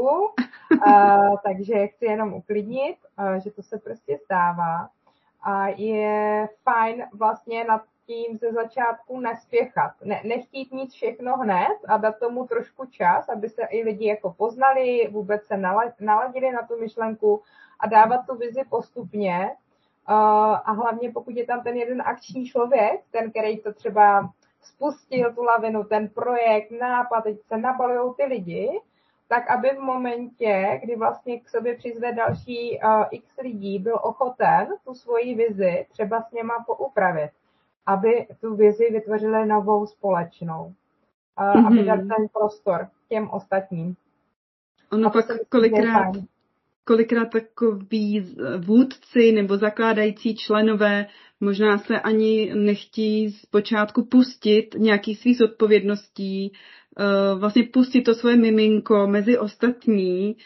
Uh, 0.87 1.37
takže 1.45 1.87
chci 1.87 2.05
jenom 2.05 2.35
uklidnit, 2.35 2.97
uh, 3.19 3.35
že 3.35 3.51
to 3.51 3.63
se 3.63 3.79
prostě 3.79 4.19
stává. 4.25 4.89
A 5.43 5.69
je 5.69 6.49
fajn 6.63 7.05
vlastně 7.13 7.65
nad 7.65 7.83
tím 8.07 8.39
ze 8.39 8.53
začátku 8.53 9.21
nespěchat. 9.21 9.93
Ne, 10.05 10.21
nechtít 10.25 10.73
mít 10.73 10.91
všechno 10.91 11.37
hned 11.37 11.79
a 11.89 11.97
dát 11.97 12.19
tomu 12.19 12.47
trošku 12.47 12.87
čas, 12.87 13.29
aby 13.29 13.49
se 13.49 13.63
i 13.71 13.83
lidi 13.83 14.07
jako 14.07 14.33
poznali, 14.33 15.09
vůbec 15.11 15.47
se 15.47 15.57
naladili 16.01 16.53
na 16.53 16.63
tu 16.63 16.81
myšlenku 16.81 17.43
a 17.81 17.87
dávat 17.87 18.27
tu 18.27 18.37
vizi 18.37 18.61
postupně, 18.71 19.51
a 20.07 20.73
hlavně 20.73 21.13
pokud 21.13 21.37
je 21.37 21.47
tam 21.47 21.63
ten 21.63 21.77
jeden 21.77 22.03
akční 22.03 22.47
člověk, 22.47 23.01
ten, 23.11 23.31
který 23.31 23.59
to 23.59 23.73
třeba 23.73 24.31
spustil 24.63 25.35
tu 25.35 25.43
lavinu, 25.43 25.85
ten 25.85 26.09
projekt, 26.09 26.71
nápad, 26.71 27.21
teď 27.21 27.41
se 27.43 27.57
nabalují 27.57 28.15
ty 28.17 28.25
lidi, 28.25 28.81
tak 29.29 29.51
aby 29.51 29.71
v 29.71 29.81
momentě, 29.81 30.81
kdy 30.85 30.97
vlastně 30.97 31.41
k 31.41 31.49
sobě 31.49 31.77
přizve 31.77 32.13
další 32.13 32.81
uh, 32.85 33.05
x 33.11 33.37
lidí, 33.43 33.79
byl 33.79 33.99
ochoten 34.03 34.69
tu 34.85 34.95
svoji 34.95 35.35
vizi 35.35 35.87
třeba 35.93 36.23
s 36.23 36.33
něma 36.33 36.65
poupravit, 36.67 37.31
aby 37.87 38.27
tu 38.41 38.57
vizi 38.57 38.91
vytvořili 38.91 39.47
novou 39.47 39.87
společnou, 39.87 40.65
uh, 40.65 41.45
mm-hmm. 41.45 41.67
aby 41.67 41.85
dali 41.85 42.01
ten 42.01 42.29
prostor 42.33 42.89
těm 43.09 43.31
ostatním. 43.31 43.97
Ono 44.93 45.11
pak 45.11 45.25
kolikrát, 45.49 46.13
kolikrát 46.91 47.31
takový 47.31 48.35
vůdci 48.59 49.33
nebo 49.33 49.57
zakládající 49.57 50.37
členové 50.37 51.07
možná 51.41 51.79
se 51.79 52.01
ani 52.01 52.51
nechtí 52.55 53.31
zpočátku 53.31 54.05
pustit 54.05 54.75
nějaký 54.79 55.15
svých 55.15 55.37
zodpovědností, 55.37 56.53
eh, 56.53 57.05
vlastně 57.39 57.63
pustit 57.63 58.03
to 58.03 58.15
svoje 58.15 58.37
miminko 58.37 59.07
mezi 59.07 59.39
ostatní. 59.39 60.37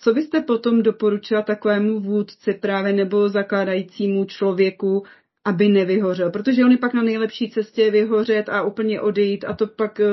Co 0.00 0.14
byste 0.14 0.40
potom 0.40 0.82
doporučila 0.82 1.42
takovému 1.42 2.00
vůdci 2.00 2.54
právě 2.54 2.92
nebo 2.92 3.28
zakládajícímu 3.28 4.24
člověku, 4.24 5.02
aby 5.44 5.68
nevyhořel, 5.68 6.30
protože 6.30 6.64
on 6.64 6.70
je 6.70 6.78
pak 6.78 6.94
na 6.94 7.02
nejlepší 7.02 7.50
cestě 7.50 7.90
vyhořet 7.90 8.48
a 8.48 8.62
úplně 8.62 9.00
odejít 9.00 9.44
a 9.44 9.54
to 9.54 9.66
pak 9.66 10.00
eh, 10.00 10.06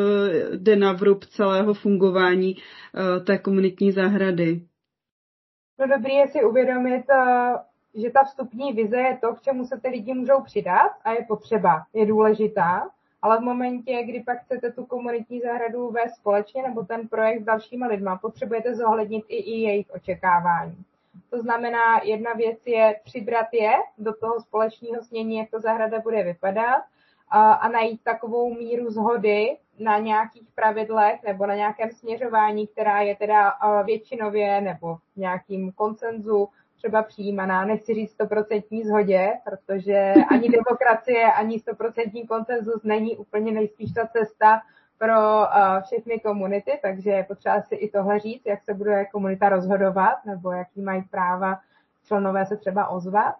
jde 0.57 0.75
na 0.75 0.93
vrub 0.93 1.25
celého 1.25 1.73
fungování 1.73 2.57
eh, 2.57 3.19
té 3.19 3.37
komunitní 3.37 3.91
zahrady. 3.91 4.61
No 5.79 5.87
dobrý 5.87 6.13
je 6.13 6.27
si 6.27 6.43
uvědomit, 6.43 7.03
eh, 7.09 7.53
že 7.95 8.09
ta 8.09 8.23
vstupní 8.23 8.73
vize 8.73 8.97
je 8.97 9.17
to, 9.17 9.35
k 9.35 9.41
čemu 9.41 9.65
se 9.65 9.79
ty 9.79 9.87
lidi 9.87 10.13
můžou 10.13 10.41
přidat 10.41 10.91
a 11.03 11.11
je 11.11 11.25
potřeba, 11.27 11.83
je 11.93 12.05
důležitá, 12.05 12.89
ale 13.21 13.37
v 13.37 13.41
momentě, 13.41 14.03
kdy 14.03 14.23
pak 14.23 14.41
chcete 14.41 14.71
tu 14.71 14.85
komunitní 14.85 15.41
zahradu 15.41 15.89
vést 15.89 16.15
společně 16.15 16.63
nebo 16.63 16.83
ten 16.83 17.07
projekt 17.07 17.41
s 17.41 17.45
dalšíma 17.45 17.87
lidma, 17.87 18.17
potřebujete 18.17 18.75
zohlednit 18.75 19.25
i, 19.27 19.35
i 19.35 19.59
jejich 19.59 19.91
očekávání. 19.91 20.77
To 21.29 21.41
znamená, 21.41 22.01
jedna 22.03 22.33
věc 22.33 22.67
je 22.67 22.99
přibrat 23.03 23.47
je 23.53 23.71
do 23.97 24.13
toho 24.13 24.41
společného 24.41 25.03
snění, 25.03 25.37
jak 25.37 25.49
to 25.51 25.59
zahrada 25.59 25.99
bude 25.99 26.23
vypadat 26.23 26.83
a, 27.29 27.53
a 27.53 27.69
najít 27.69 28.01
takovou 28.03 28.53
míru 28.53 28.89
zhody 28.89 29.57
na 29.79 29.97
nějakých 29.97 30.47
pravidlech 30.55 31.23
nebo 31.23 31.45
na 31.45 31.55
nějakém 31.55 31.91
směřování, 31.91 32.67
která 32.67 33.01
je 33.01 33.15
teda 33.15 33.53
většinově 33.83 34.61
nebo 34.61 34.95
v 34.95 35.17
nějakým 35.17 35.71
koncenzu 35.71 36.49
třeba 36.75 37.03
přijímaná. 37.03 37.65
Nechci 37.65 37.93
říct 37.93 38.11
stoprocentní 38.11 38.83
zhodě, 38.83 39.33
protože 39.43 40.13
ani 40.29 40.49
demokracie, 40.57 41.23
ani 41.23 41.59
stoprocentní 41.59 42.27
koncenzus 42.27 42.83
není 42.83 43.17
úplně 43.17 43.51
nejspíš 43.51 43.91
ta 43.91 44.07
cesta 44.07 44.61
pro 44.97 45.45
všechny 45.81 46.19
komunity, 46.19 46.79
takže 46.81 47.09
je 47.09 47.23
potřeba 47.23 47.61
si 47.61 47.75
i 47.75 47.89
tohle 47.89 48.19
říct, 48.19 48.45
jak 48.45 48.63
se 48.63 48.73
bude 48.73 49.05
komunita 49.05 49.49
rozhodovat, 49.49 50.25
nebo 50.25 50.51
jaký 50.51 50.81
mají 50.81 51.01
práva 51.01 51.59
členové 52.03 52.45
se 52.45 52.57
třeba 52.57 52.87
ozvat 52.87 53.35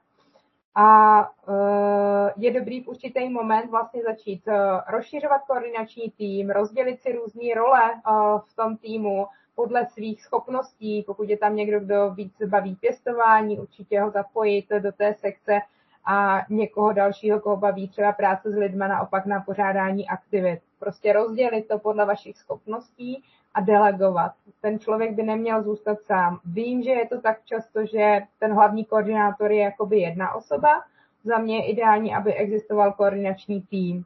a 0.76 1.22
eh, 1.50 2.34
je 2.38 2.52
dobrý 2.52 2.84
v 2.84 2.88
určitý 2.88 3.30
moment 3.30 3.70
vlastně 3.72 4.04
začít 4.04 4.48
eh, 4.48 4.58
rozšiřovat 4.88 5.42
koordinační 5.48 6.12
tým, 6.18 6.50
rozdělit 6.50 7.02
si 7.02 7.12
různé 7.12 7.54
role 7.56 7.92
eh, 7.94 8.12
v 8.48 8.56
tom 8.56 8.78
týmu 8.78 9.28
podle 9.56 9.86
svých 9.86 10.24
schopností, 10.24 11.04
pokud 11.08 11.30
je 11.30 11.38
tam 11.38 11.56
někdo, 11.56 11.80
kdo 11.80 12.12
víc 12.12 12.34
baví 12.46 12.76
pěstování, 12.76 13.60
určitě 13.60 14.02
ho 14.02 14.12
zapojit 14.12 14.66
do 14.80 14.92
té 14.92 15.14
sekce 15.14 15.60
a 16.06 16.42
někoho 16.50 16.94
dalšího, 16.94 17.40
koho 17.40 17.58
baví 17.58 17.90
třeba 17.90 18.12
práce 18.12 18.52
s 18.52 18.56
lidmi, 18.56 18.86
naopak 18.88 19.26
na 19.26 19.42
pořádání 19.42 20.08
aktivit. 20.08 20.60
Prostě 20.80 21.14
rozdělit 21.14 21.68
to 21.68 21.80
podle 21.80 22.06
vašich 22.06 22.38
schopností 22.38 23.24
a 23.54 23.62
delegovat. 23.62 24.32
Ten 24.62 24.80
člověk 24.80 25.12
by 25.12 25.24
neměl 25.24 25.64
zůstat 25.64 26.02
sám. 26.02 26.40
Vím, 26.46 26.84
že 26.84 26.92
je 26.92 27.08
to 27.08 27.22
tak 27.22 27.46
často, 27.46 27.86
že 27.86 28.22
ten 28.40 28.54
hlavní 28.54 28.86
koordinátor 28.86 29.52
je 29.52 29.62
jakoby 29.64 30.00
jedna 30.00 30.34
osoba. 30.34 30.84
Za 31.24 31.38
mě 31.38 31.58
je 31.58 31.66
ideální, 31.72 32.16
aby 32.16 32.34
existoval 32.34 32.94
koordinační 32.94 33.62
tým. 33.62 34.06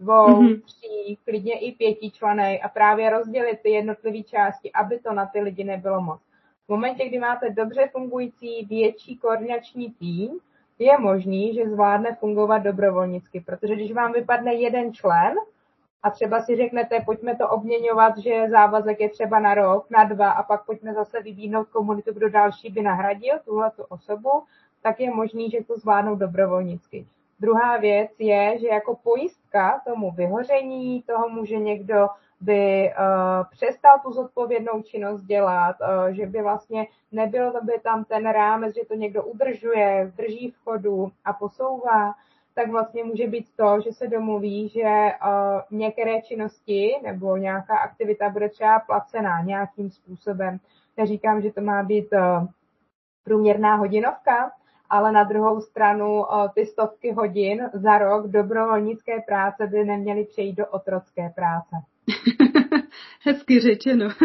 dvou, 0.00 0.26
mm-hmm. 0.26 0.62
tří, 0.62 1.18
klidně 1.24 1.58
i 1.58 1.72
pěti 1.72 2.10
členej 2.10 2.60
a 2.64 2.68
právě 2.68 3.10
rozdělit 3.10 3.60
ty 3.62 3.70
jednotlivé 3.70 4.22
části, 4.22 4.72
aby 4.72 4.98
to 4.98 5.12
na 5.12 5.26
ty 5.26 5.40
lidi 5.40 5.64
nebylo 5.64 6.00
moc. 6.00 6.20
V 6.66 6.68
momentě, 6.68 7.08
kdy 7.08 7.18
máte 7.18 7.50
dobře 7.50 7.88
fungující 7.92 8.64
větší 8.64 9.16
koordinační 9.16 9.90
tým, 9.90 10.38
je 10.78 10.98
možný, 10.98 11.54
že 11.54 11.70
zvládne 11.70 12.14
fungovat 12.14 12.58
dobrovolnicky, 12.58 13.40
protože 13.40 13.74
když 13.74 13.92
vám 13.92 14.12
vypadne 14.12 14.54
jeden 14.54 14.94
člen 14.94 15.34
a 16.02 16.10
třeba 16.10 16.40
si 16.40 16.56
řeknete, 16.56 17.00
pojďme 17.00 17.36
to 17.36 17.48
obměňovat, 17.48 18.18
že 18.18 18.50
závazek 18.50 19.00
je 19.00 19.08
třeba 19.08 19.38
na 19.38 19.54
rok, 19.54 19.90
na 19.90 20.04
dva 20.04 20.30
a 20.30 20.42
pak 20.42 20.66
pojďme 20.66 20.94
zase 20.94 21.22
vyvínout 21.22 21.68
komunitu, 21.68 22.12
kdo 22.12 22.30
další 22.30 22.70
by 22.70 22.82
nahradil 22.82 23.38
tuhle 23.44 23.70
tu 23.70 23.82
osobu, 23.82 24.30
tak 24.82 25.00
je 25.00 25.10
možný, 25.14 25.50
že 25.50 25.64
to 25.64 25.76
zvládnou 25.76 26.16
dobrovolnicky. 26.16 27.06
Druhá 27.40 27.76
věc 27.76 28.10
je, 28.18 28.58
že 28.58 28.68
jako 28.68 28.96
pojistka 28.96 29.80
tomu 29.84 30.10
vyhoření 30.10 31.02
toho 31.02 31.28
může 31.28 31.56
někdo 31.56 32.08
by 32.40 32.90
uh, 32.98 33.46
přestal 33.50 33.98
tu 33.98 34.12
zodpovědnou 34.12 34.82
činnost 34.82 35.22
dělat, 35.22 35.76
uh, 35.80 36.14
že 36.14 36.26
by 36.26 36.42
vlastně 36.42 36.86
nebyl 37.12 37.52
to 37.52 37.64
by 37.64 37.72
tam 37.82 38.04
ten 38.04 38.30
rámec, 38.30 38.74
že 38.74 38.84
to 38.88 38.94
někdo 38.94 39.24
udržuje, 39.24 40.12
drží 40.16 40.50
v 40.50 40.64
chodu 40.64 41.12
a 41.24 41.32
posouvá, 41.32 42.14
tak 42.54 42.70
vlastně 42.70 43.04
může 43.04 43.26
být 43.26 43.46
to, 43.56 43.80
že 43.80 43.92
se 43.92 44.08
domluví, 44.08 44.68
že 44.68 44.82
uh, 44.82 45.78
některé 45.78 46.22
činnosti 46.22 46.96
nebo 47.02 47.36
nějaká 47.36 47.78
aktivita 47.78 48.28
bude 48.28 48.48
třeba 48.48 48.78
placená 48.78 49.42
nějakým 49.42 49.90
způsobem. 49.90 50.58
Neříkám, 50.96 51.40
že 51.42 51.52
to 51.52 51.60
má 51.60 51.82
být 51.82 52.08
průměrná 53.24 53.74
hodinovka, 53.74 54.50
ale 54.90 55.12
na 55.12 55.24
druhou 55.24 55.60
stranu 55.60 56.24
ty 56.54 56.66
stovky 56.66 57.12
hodin 57.12 57.70
za 57.72 57.98
rok 57.98 58.26
dobrovolnické 58.26 59.12
práce 59.26 59.66
by 59.66 59.84
neměly 59.84 60.24
přejít 60.24 60.56
do 60.56 60.66
otrocké 60.66 61.32
práce. 61.34 61.76
Hezky 63.24 63.60
řečeno. 63.60 64.08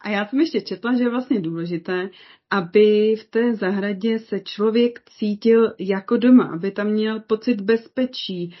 A 0.00 0.10
já 0.10 0.26
jsem 0.26 0.40
ještě 0.40 0.60
četla, 0.60 0.94
že 0.94 1.04
je 1.04 1.10
vlastně 1.10 1.40
důležité, 1.40 2.10
aby 2.50 3.16
v 3.16 3.24
té 3.30 3.54
zahradě 3.54 4.18
se 4.18 4.40
člověk 4.40 5.00
cítil 5.04 5.74
jako 5.78 6.16
doma, 6.16 6.44
aby 6.44 6.70
tam 6.70 6.86
měl 6.86 7.20
pocit 7.20 7.60
bezpečí, 7.60 8.54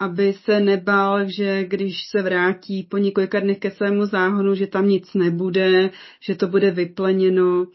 aby 0.00 0.32
se 0.32 0.60
nebál, 0.60 1.28
že 1.28 1.64
když 1.64 2.06
se 2.10 2.22
vrátí 2.22 2.82
po 2.82 2.98
několika 2.98 3.40
dnech 3.40 3.58
ke 3.58 3.70
svému 3.70 4.06
záhonu, 4.06 4.54
že 4.54 4.66
tam 4.66 4.88
nic 4.88 5.14
nebude, 5.14 5.90
že 6.20 6.34
to 6.34 6.48
bude 6.48 6.70
vypleněno. 6.70 7.66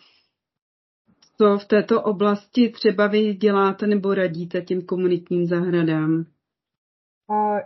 Co 1.38 1.58
v 1.58 1.66
této 1.66 2.02
oblasti 2.02 2.70
třeba 2.70 3.08
vy 3.08 3.34
děláte 3.34 3.88
nebo 3.88 4.14
radíte 4.14 4.62
těm 4.62 4.82
komunitním 4.82 5.46
zahradám? 5.46 6.26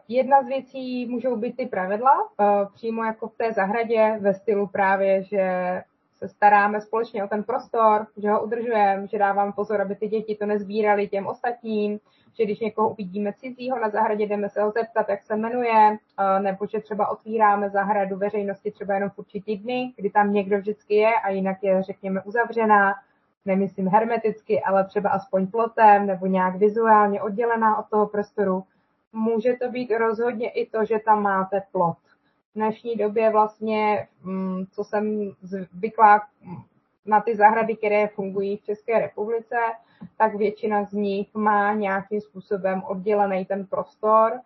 Jedna 0.08 0.44
z 0.44 0.48
věcí 0.48 1.06
můžou 1.06 1.36
být 1.36 1.58
ty 1.58 1.66
pravidla, 1.66 2.30
přímo 2.74 3.04
jako 3.04 3.28
v 3.28 3.38
té 3.38 3.54
zahradě 3.54 4.18
ve 4.22 4.34
stylu 4.34 4.68
právě, 4.68 5.24
že 5.24 5.44
se 6.16 6.28
staráme 6.28 6.82
společně 6.82 7.24
o 7.24 7.28
ten 7.28 7.44
prostor, 7.44 8.08
že 8.18 8.30
ho 8.30 8.44
udržujeme, 8.44 9.08
že 9.08 9.18
dávám 9.18 9.54
pozor, 9.54 9.82
aby 9.82 9.96
ty 9.96 10.08
děti 10.08 10.36
to 10.36 10.46
nezbírali 10.46 11.08
těm 11.08 11.28
ostatním, 11.28 12.00
že 12.38 12.46
když 12.46 12.60
někoho 12.60 12.90
uvidíme 12.90 13.34
cizího 13.34 13.80
na 13.80 13.90
zahradě, 13.90 14.28
jdeme 14.28 14.50
se 14.50 14.62
ho 14.62 14.72
zeptat, 14.72 15.10
jak 15.10 15.24
se 15.24 15.36
jmenuje, 15.36 15.98
nebo 16.42 16.68
že 16.68 16.80
třeba 16.80 17.08
otvíráme 17.08 17.70
zahradu 17.70 18.18
veřejnosti 18.18 18.72
třeba 18.72 18.94
jenom 18.94 19.10
v 19.10 19.20
určitý 19.20 19.58
dny, 19.58 19.94
kdy 19.96 20.10
tam 20.10 20.34
někdo 20.34 20.58
vždycky 20.58 20.96
je 20.96 21.12
a 21.24 21.30
jinak 21.30 21.58
je, 21.62 21.84
řekněme, 21.84 22.22
uzavřená, 22.24 22.94
nemyslím 23.46 23.88
hermeticky, 23.88 24.62
ale 24.62 24.86
třeba 24.86 25.10
aspoň 25.10 25.48
plotem 25.48 26.08
nebo 26.08 26.26
nějak 26.26 26.56
vizuálně 26.56 27.22
oddělená 27.22 27.78
od 27.78 27.86
toho 27.90 28.08
prostoru 28.08 28.64
může 29.14 29.54
to 29.54 29.72
být 29.72 29.92
rozhodně 29.92 30.50
i 30.50 30.70
to, 30.70 30.86
že 30.86 31.00
tam 31.00 31.22
máte 31.24 31.62
plot. 31.72 31.98
V 32.52 32.56
dnešní 32.56 32.96
době 32.96 33.30
vlastně, 33.30 34.08
mm, 34.24 34.66
co 34.72 34.84
jsem 34.84 35.32
zvyklá 35.42 36.28
na 37.06 37.22
ty 37.22 37.36
zahrady, 37.36 37.76
které 37.76 38.08
fungují 38.08 38.58
v 38.58 38.64
České 38.64 39.00
republice, 39.00 39.56
tak 40.18 40.36
většina 40.36 40.84
z 40.84 40.94
nich 40.94 41.34
má 41.34 41.74
nějakým 41.74 42.22
způsobem 42.22 42.84
oddělený 42.84 43.46
ten 43.46 43.66
prostor. 43.66 44.40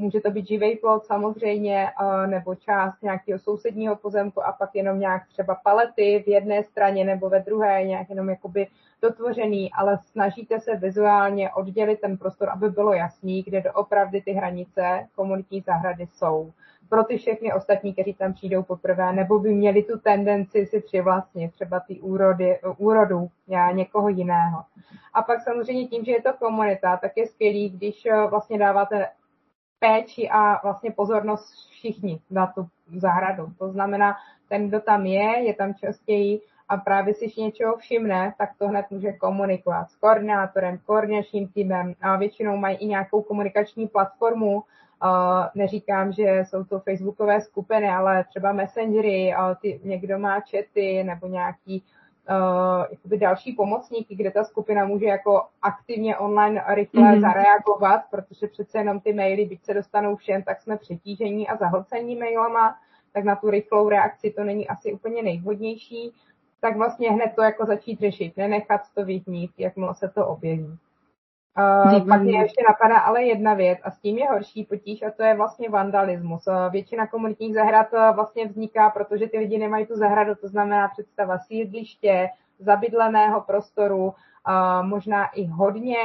Může 0.00 0.20
to 0.20 0.30
být 0.30 0.48
živý 0.48 0.76
plot 0.76 1.04
samozřejmě, 1.04 1.88
nebo 2.26 2.54
část 2.54 3.02
nějakého 3.02 3.38
sousedního 3.38 3.96
pozemku 3.96 4.46
a 4.46 4.52
pak 4.52 4.70
jenom 4.74 5.00
nějak 5.00 5.22
třeba 5.28 5.54
palety 5.54 6.22
v 6.26 6.28
jedné 6.28 6.62
straně 6.62 7.04
nebo 7.04 7.28
ve 7.28 7.40
druhé, 7.40 7.84
nějak 7.84 8.10
jenom 8.10 8.28
jakoby 8.28 8.66
dotvořený, 9.02 9.72
ale 9.72 9.98
snažíte 10.02 10.60
se 10.60 10.76
vizuálně 10.76 11.50
oddělit 11.50 12.00
ten 12.00 12.16
prostor, 12.16 12.50
aby 12.50 12.70
bylo 12.70 12.92
jasný, 12.92 13.42
kde 13.42 13.60
doopravdy 13.60 14.22
ty 14.22 14.32
hranice 14.32 15.06
komunitní 15.14 15.60
zahrady 15.60 16.06
jsou. 16.06 16.52
Pro 16.88 17.04
ty 17.04 17.18
všechny 17.18 17.52
ostatní, 17.52 17.92
kteří 17.92 18.14
tam 18.14 18.32
přijdou 18.32 18.62
poprvé, 18.62 19.12
nebo 19.12 19.38
by 19.38 19.54
měli 19.54 19.82
tu 19.82 19.98
tendenci 19.98 20.66
si 20.66 20.80
přivlastnit 20.80 21.52
třeba 21.52 21.80
ty 21.80 22.00
úrody, 22.00 22.58
úrodu 22.78 23.28
někoho 23.72 24.08
jiného. 24.08 24.62
A 25.14 25.22
pak 25.22 25.40
samozřejmě 25.40 25.88
tím, 25.88 26.04
že 26.04 26.12
je 26.12 26.22
to 26.22 26.32
komunita, 26.32 26.96
tak 26.96 27.16
je 27.16 27.26
skvělý, 27.26 27.70
když 27.70 28.06
eh, 28.06 28.26
vlastně 28.26 28.58
dáváte 28.58 29.08
péči 29.80 30.28
a 30.30 30.60
vlastně 30.62 30.90
pozornost 30.90 31.68
všichni 31.70 32.20
na 32.30 32.46
tu 32.46 32.68
zahradu. 32.96 33.52
To 33.58 33.72
znamená, 33.72 34.16
ten, 34.48 34.68
kdo 34.68 34.80
tam 34.80 35.06
je, 35.06 35.38
je 35.38 35.54
tam 35.54 35.74
častěji 35.74 36.40
a 36.68 36.76
právě 36.76 37.14
si 37.14 37.40
něčeho 37.40 37.76
všimne, 37.76 38.34
tak 38.38 38.50
to 38.58 38.68
hned 38.68 38.86
může 38.90 39.12
komunikovat 39.12 39.90
s 39.90 39.96
koordinátorem, 39.96 40.78
koordinačním 40.86 41.48
týmem 41.48 41.94
a 42.02 42.16
většinou 42.16 42.56
mají 42.56 42.76
i 42.76 42.86
nějakou 42.86 43.22
komunikační 43.22 43.88
platformu. 43.88 44.62
Neříkám, 45.54 46.12
že 46.12 46.22
jsou 46.22 46.64
to 46.64 46.80
facebookové 46.80 47.40
skupiny, 47.40 47.88
ale 47.88 48.24
třeba 48.24 48.52
messengery, 48.52 49.34
někdo 49.84 50.18
má 50.18 50.40
chaty 50.40 51.04
nebo 51.04 51.26
nějaký 51.26 51.84
uh, 52.30 52.84
jakoby 52.90 53.18
další 53.18 53.52
pomocníky, 53.52 54.14
kde 54.14 54.30
ta 54.30 54.44
skupina 54.44 54.86
může 54.86 55.06
jako 55.06 55.42
aktivně 55.62 56.16
online 56.16 56.64
rychle 56.68 57.02
mm-hmm. 57.02 57.20
zareagovat, 57.20 58.00
protože 58.10 58.46
přece 58.46 58.78
jenom 58.78 59.00
ty 59.00 59.12
maily, 59.12 59.44
byť 59.44 59.64
se 59.64 59.74
dostanou 59.74 60.16
všem, 60.16 60.42
tak 60.42 60.60
jsme 60.60 60.76
přetížení 60.76 61.48
a 61.48 61.56
zahlcení 61.56 62.16
mailama, 62.16 62.76
tak 63.12 63.24
na 63.24 63.36
tu 63.36 63.50
rychlou 63.50 63.88
reakci 63.88 64.30
to 64.30 64.44
není 64.44 64.68
asi 64.68 64.92
úplně 64.92 65.22
nejvhodnější 65.22 66.12
tak 66.60 66.76
vlastně 66.76 67.10
hned 67.10 67.32
to 67.36 67.42
jako 67.42 67.66
začít 67.66 68.00
řešit, 68.00 68.36
nenechat 68.36 68.80
to 68.94 69.04
vyhnít, 69.04 69.50
jakmile 69.58 69.94
se 69.94 70.08
to 70.08 70.26
objeví. 70.26 70.78
Uh, 71.58 72.08
pak 72.08 72.22
mě 72.22 72.38
ještě 72.38 72.64
napadá 72.68 72.98
ale 72.98 73.24
jedna 73.24 73.54
věc 73.54 73.78
a 73.82 73.90
s 73.90 73.98
tím 73.98 74.18
je 74.18 74.28
horší 74.28 74.64
potíž 74.64 75.02
a 75.02 75.10
to 75.10 75.22
je 75.22 75.34
vlastně 75.34 75.68
vandalismus. 75.68 76.46
Uh, 76.46 76.72
většina 76.72 77.06
komunitních 77.06 77.54
zahrad 77.54 77.92
uh, 77.92 78.14
vlastně 78.14 78.46
vzniká, 78.46 78.90
protože 78.90 79.28
ty 79.28 79.38
lidi 79.38 79.58
nemají 79.58 79.86
tu 79.86 79.96
zahradu, 79.96 80.34
to 80.34 80.48
znamená 80.48 80.88
představa 80.88 81.38
sídliště, 81.38 82.28
zabydleného 82.58 83.40
prostoru, 83.40 84.14
možná 84.82 85.26
i 85.26 85.46
hodně 85.46 85.96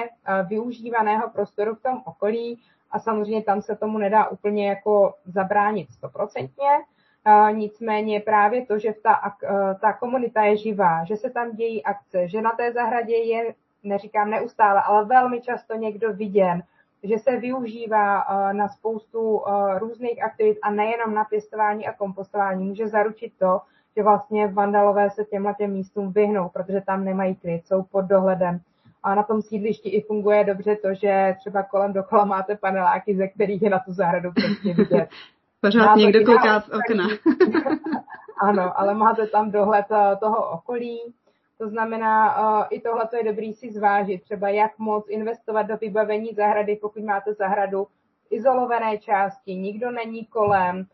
využívaného 0.48 1.30
prostoru 1.30 1.76
v 1.76 1.82
tom 1.82 2.02
okolí 2.06 2.60
a 2.92 3.00
samozřejmě 3.00 3.44
tam 3.44 3.62
se 3.62 3.76
tomu 3.76 3.98
nedá 3.98 4.28
úplně 4.28 4.70
jako 4.70 5.14
zabránit 5.26 5.92
stoprocentně, 5.92 6.70
nicméně 7.52 8.20
právě 8.20 8.66
to, 8.66 8.80
že 8.80 8.94
ta, 9.04 9.34
ta 9.82 9.94
komunita 9.94 10.44
je 10.44 10.58
živá, 10.58 11.04
že 11.04 11.18
se 11.18 11.30
tam 11.30 11.56
dějí 11.56 11.84
akce, 11.84 12.28
že 12.28 12.42
na 12.42 12.52
té 12.52 12.74
zahradě 12.74 13.16
je, 13.16 13.54
neříkám 13.86 14.30
neustále, 14.30 14.82
ale 14.82 15.06
velmi 15.06 15.42
často 15.42 15.76
někdo 15.76 16.14
viděn, 16.14 16.64
že 17.04 17.18
se 17.20 17.38
využívá 17.38 18.22
e, 18.22 18.54
na 18.54 18.68
spoustu 18.68 19.42
e, 19.42 19.80
různých 19.80 20.24
aktivit 20.24 20.58
a 20.64 20.72
nejenom 20.72 21.14
na 21.14 21.24
pěstování 21.24 21.88
a 21.88 21.94
kompostování, 21.94 22.66
může 22.66 22.88
zaručit 22.88 23.34
to, 23.40 23.62
že 23.98 24.04
vlastně 24.04 24.48
vandalové 24.48 25.10
se 25.10 25.24
těmhle 25.24 25.54
těm 25.54 25.72
místům 25.72 26.12
vyhnou, 26.12 26.50
protože 26.50 26.82
tam 26.82 27.06
nemají 27.06 27.36
klid, 27.36 27.68
jsou 27.68 27.84
pod 27.84 28.02
dohledem. 28.02 28.60
A 29.04 29.16
na 29.16 29.24
tom 29.24 29.42
sídlišti 29.42 29.90
i 29.90 30.02
funguje 30.02 30.44
dobře 30.44 30.76
to, 30.76 30.94
že 30.94 31.36
třeba 31.40 31.64
kolem 31.64 31.94
dokola 31.94 32.26
máte 32.26 32.58
paneláky, 32.58 33.16
ze 33.16 33.28
kterých 33.28 33.62
je 33.62 33.70
na 33.70 33.80
tu 33.80 33.94
zahradu 33.94 34.32
prostě 34.32 34.74
vidět. 34.74 35.10
Pořád 35.62 35.96
někdo 35.96 36.26
kouká 36.26 36.62
z 36.62 36.70
okna. 36.70 37.08
ano, 38.42 38.80
ale 38.80 38.94
máte 38.94 39.28
tam 39.28 39.52
dohled 39.52 39.86
eh, 39.92 40.16
toho 40.16 40.50
okolí. 40.52 41.14
To 41.58 41.70
znamená, 41.70 42.40
uh, 42.60 42.66
i 42.70 42.82
tohle 42.82 43.10
je 43.18 43.24
dobrý 43.24 43.54
si 43.54 43.72
zvážit, 43.72 44.24
třeba 44.24 44.50
jak 44.50 44.80
moc 44.80 45.06
investovat 45.10 45.64
do 45.64 45.78
vybavení 45.78 46.34
zahrady, 46.34 46.76
pokud 46.76 47.04
máte 47.04 47.34
zahradu 47.34 47.84
v 47.84 48.32
izolované 48.32 48.98
části, 48.98 49.56
nikdo 49.56 49.92
není 49.92 50.26
kolem 50.26 50.78
uh, 50.78 50.86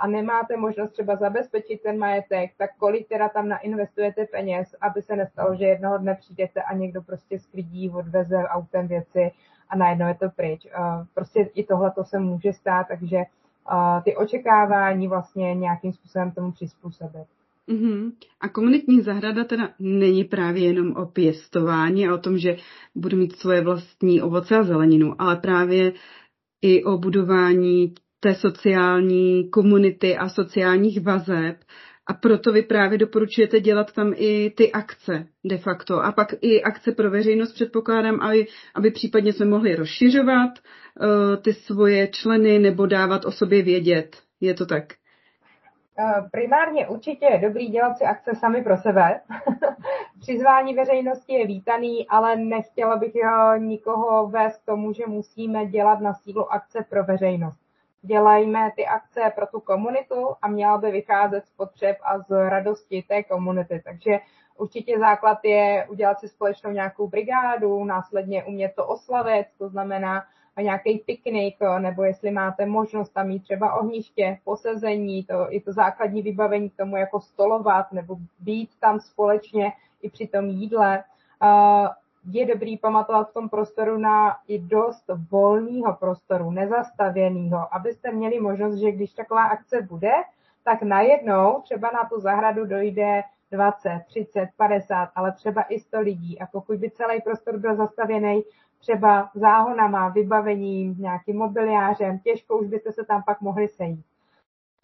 a 0.00 0.06
nemáte 0.06 0.56
možnost 0.56 0.90
třeba 0.90 1.16
zabezpečit 1.16 1.82
ten 1.82 1.98
majetek, 1.98 2.50
tak 2.58 2.70
kolik 2.78 3.08
teda 3.08 3.28
tam 3.28 3.48
nainvestujete 3.48 4.26
peněz, 4.26 4.74
aby 4.80 5.02
se 5.02 5.16
nestalo, 5.16 5.56
že 5.56 5.64
jednoho 5.64 5.98
dne 5.98 6.14
přijdete 6.14 6.62
a 6.62 6.74
někdo 6.74 7.02
prostě 7.02 7.38
sklidí, 7.38 7.90
odveze 7.90 8.36
autem 8.36 8.88
věci 8.88 9.32
a 9.68 9.76
najednou 9.76 10.06
je 10.08 10.14
to 10.14 10.30
pryč. 10.30 10.66
Uh, 10.66 11.06
prostě 11.14 11.40
i 11.40 11.64
tohle 11.64 11.90
to 11.90 12.04
se 12.04 12.18
může 12.18 12.52
stát, 12.52 12.88
takže 12.88 13.22
ty 14.04 14.16
očekávání 14.16 15.08
vlastně 15.08 15.54
nějakým 15.54 15.92
způsobem 15.92 16.30
tomu 16.30 16.52
přizpůsobit. 16.52 17.26
Uh-huh. 17.68 18.12
A 18.40 18.48
komunitní 18.48 19.00
zahrada 19.00 19.44
teda 19.44 19.70
není 19.78 20.24
právě 20.24 20.64
jenom 20.64 20.92
o 20.92 21.06
pěstování 21.06 22.08
a 22.08 22.14
o 22.14 22.18
tom, 22.18 22.38
že 22.38 22.56
budu 22.94 23.16
mít 23.16 23.36
svoje 23.36 23.60
vlastní 23.60 24.22
ovoce 24.22 24.56
a 24.56 24.62
zeleninu, 24.62 25.14
ale 25.18 25.36
právě 25.36 25.92
i 26.62 26.84
o 26.84 26.98
budování 26.98 27.94
té 28.20 28.34
sociální 28.34 29.50
komunity 29.50 30.16
a 30.16 30.28
sociálních 30.28 31.00
vazeb. 31.00 31.56
A 32.06 32.14
proto 32.14 32.52
vy 32.52 32.62
právě 32.62 32.98
doporučujete 32.98 33.60
dělat 33.60 33.92
tam 33.92 34.12
i 34.16 34.50
ty 34.50 34.72
akce 34.72 35.26
de 35.44 35.58
facto. 35.58 36.04
A 36.04 36.12
pak 36.12 36.34
i 36.40 36.62
akce 36.62 36.92
pro 36.92 37.10
veřejnost 37.10 37.52
předpokládám, 37.52 38.20
aby, 38.20 38.46
aby 38.74 38.90
případně 38.90 39.32
jsme 39.32 39.46
mohli 39.46 39.76
rozšiřovat 39.76 40.50
uh, 40.50 41.42
ty 41.42 41.52
svoje 41.52 42.08
členy 42.08 42.58
nebo 42.58 42.86
dávat 42.86 43.24
o 43.24 43.32
sobě 43.32 43.62
vědět. 43.62 44.16
Je 44.40 44.54
to 44.54 44.66
tak? 44.66 44.94
Eh, 45.98 46.28
primárně 46.30 46.88
určitě 46.88 47.26
je 47.26 47.38
dobrý 47.38 47.68
dělat 47.68 47.98
si 47.98 48.04
akce 48.04 48.34
sami 48.34 48.62
pro 48.62 48.76
sebe. 48.76 49.20
Přizvání 50.20 50.74
veřejnosti 50.74 51.32
je 51.32 51.46
vítaný, 51.46 52.08
ale 52.08 52.36
nechtěla 52.36 52.96
bych 52.96 53.12
nikoho 53.58 54.28
vést 54.28 54.62
k 54.62 54.64
tomu, 54.64 54.92
že 54.92 55.06
musíme 55.06 55.66
dělat 55.66 56.00
na 56.00 56.14
sílu 56.14 56.52
akce 56.52 56.84
pro 56.90 57.04
veřejnost. 57.04 57.58
Dělejme 58.02 58.72
ty 58.76 58.86
akce 58.86 59.32
pro 59.34 59.46
tu 59.46 59.60
komunitu 59.60 60.28
a 60.42 60.48
měla 60.48 60.78
by 60.78 60.90
vycházet 60.90 61.46
z 61.46 61.50
potřeb 61.50 61.96
a 62.02 62.18
z 62.18 62.48
radosti 62.48 63.04
té 63.08 63.22
komunity. 63.22 63.82
Takže 63.84 64.18
určitě 64.58 64.98
základ 64.98 65.38
je 65.44 65.86
udělat 65.90 66.20
si 66.20 66.28
společnou 66.28 66.70
nějakou 66.70 67.08
brigádu, 67.08 67.84
následně 67.84 68.44
umět 68.44 68.72
to 68.76 68.86
oslavit, 68.86 69.46
to 69.58 69.68
znamená 69.68 70.24
nějaký 70.60 70.98
piknik, 70.98 71.56
nebo 71.78 72.02
jestli 72.02 72.30
máte 72.30 72.66
možnost 72.66 73.08
tam 73.08 73.28
mít 73.28 73.42
třeba 73.42 73.74
ohniště, 73.74 74.38
posezení, 74.44 75.24
to 75.24 75.46
je 75.50 75.60
to 75.60 75.72
základní 75.72 76.22
vybavení 76.22 76.70
k 76.70 76.76
tomu 76.76 76.96
jako 76.96 77.20
stolovat, 77.20 77.92
nebo 77.92 78.16
být 78.40 78.70
tam 78.80 79.00
společně 79.00 79.72
i 80.02 80.10
při 80.10 80.26
tom 80.26 80.44
jídle. 80.48 81.04
Je 82.30 82.46
dobrý 82.46 82.78
pamatovat 82.78 83.30
v 83.30 83.34
tom 83.34 83.48
prostoru 83.48 83.98
na 83.98 84.36
i 84.48 84.58
dost 84.58 85.04
volného 85.30 85.92
prostoru, 86.00 86.50
nezastavěného, 86.50 87.74
abyste 87.74 88.12
měli 88.12 88.40
možnost, 88.40 88.74
že 88.74 88.92
když 88.92 89.12
taková 89.12 89.42
akce 89.42 89.82
bude, 89.82 90.12
tak 90.64 90.82
najednou 90.82 91.60
třeba 91.60 91.90
na 91.94 92.08
tu 92.08 92.20
zahradu 92.20 92.66
dojde 92.66 93.22
20, 93.50 94.02
30, 94.06 94.48
50, 94.56 95.08
ale 95.14 95.32
třeba 95.32 95.62
i 95.62 95.80
100 95.80 96.00
lidí. 96.00 96.40
A 96.40 96.46
pokud 96.46 96.76
by 96.76 96.90
celý 96.90 97.20
prostor 97.20 97.58
byl 97.58 97.76
zastavěný 97.76 98.42
třeba 98.82 99.30
záhonama, 99.34 100.08
vybavením, 100.08 100.94
nějakým 100.98 101.36
mobiliářem, 101.36 102.18
těžko 102.18 102.58
už 102.58 102.66
byste 102.66 102.92
se 102.92 103.04
tam 103.04 103.22
pak 103.22 103.40
mohli 103.40 103.68
sejít. 103.68 104.04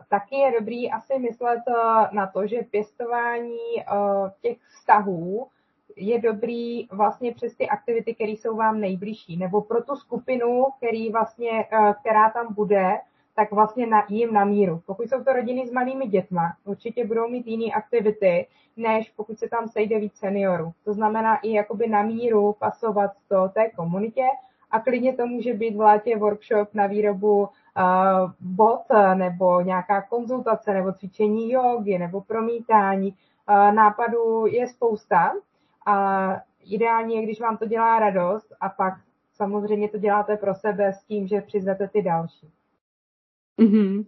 Taky 0.09 0.37
je 0.37 0.53
dobrý 0.61 0.91
asi 0.91 1.19
myslet 1.19 1.63
eh, 1.69 2.09
na 2.13 2.27
to, 2.27 2.47
že 2.47 2.63
pěstování 2.71 3.81
eh, 3.81 3.85
těch 4.41 4.59
vztahů 4.59 5.49
je 5.97 6.21
dobrý 6.21 6.89
vlastně 6.93 7.35
přes 7.35 7.57
ty 7.57 7.69
aktivity, 7.69 8.15
které 8.15 8.31
jsou 8.31 8.57
vám 8.57 8.81
nejbližší, 8.81 9.37
nebo 9.37 9.61
pro 9.61 9.83
tu 9.83 9.97
skupinu, 9.97 10.65
který 10.77 11.13
vlastně, 11.13 11.51
eh, 11.73 11.95
která 12.01 12.31
tam 12.31 12.55
bude, 12.55 12.91
tak 13.39 13.53
vlastně 13.53 13.87
na, 13.87 14.05
jim 14.09 14.33
na 14.33 14.45
míru. 14.45 14.83
Pokud 14.87 15.09
jsou 15.09 15.25
to 15.25 15.33
rodiny 15.33 15.67
s 15.67 15.73
malými 15.73 16.07
dětma, 16.07 16.57
určitě 16.65 17.07
budou 17.07 17.29
mít 17.29 17.47
jiné 17.47 17.73
aktivity, 17.73 18.47
než 18.77 19.11
pokud 19.11 19.39
se 19.39 19.49
tam 19.49 19.69
sejde 19.69 19.99
víc 19.99 20.17
seniorů. 20.17 20.73
To 20.85 20.93
znamená 20.93 21.37
i 21.37 21.53
jakoby 21.53 21.89
na 21.89 22.03
míru 22.03 22.57
pasovat 22.59 23.11
to 23.29 23.49
té 23.49 23.71
komunitě 23.71 24.25
a 24.71 24.81
klidně 24.81 25.13
to 25.13 25.27
může 25.27 25.55
být 25.55 25.77
v 25.77 25.81
létě 25.81 26.17
workshop 26.17 26.75
na 26.75 26.87
výrobu 26.87 27.41
uh, 27.41 27.49
bot 28.41 28.83
nebo 29.15 29.61
nějaká 29.61 30.03
konzultace 30.03 30.75
nebo 30.75 30.93
cvičení 30.93 31.51
jogy 31.51 31.99
nebo 31.99 32.21
promítání. 32.21 33.15
Uh, 33.49 33.75
nápadů 33.75 34.47
je 34.47 34.69
spousta 34.69 35.33
a 35.87 36.27
ideální 36.71 37.15
je, 37.15 37.23
když 37.23 37.41
vám 37.41 37.57
to 37.57 37.67
dělá 37.67 37.99
radost 37.99 38.53
a 38.61 38.69
pak 38.69 38.95
samozřejmě 39.33 39.89
to 39.89 39.99
děláte 39.99 40.37
pro 40.37 40.55
sebe 40.55 40.93
s 40.93 41.05
tím, 41.05 41.27
že 41.27 41.41
přizvete 41.41 41.89
ty 41.89 42.03
další. 42.03 42.51
Mm-hmm. 43.59 44.05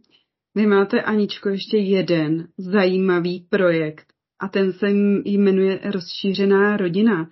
Vy 0.55 0.67
máte, 0.67 1.03
Aničko, 1.03 1.49
ještě 1.49 1.79
jeden 1.79 2.49
zajímavý 2.59 3.47
projekt 3.51 4.13
a 4.41 4.49
ten 4.49 4.73
se 4.73 4.91
jmenuje 5.25 5.81
Rozšířená 5.85 6.77
rodina. 6.77 7.29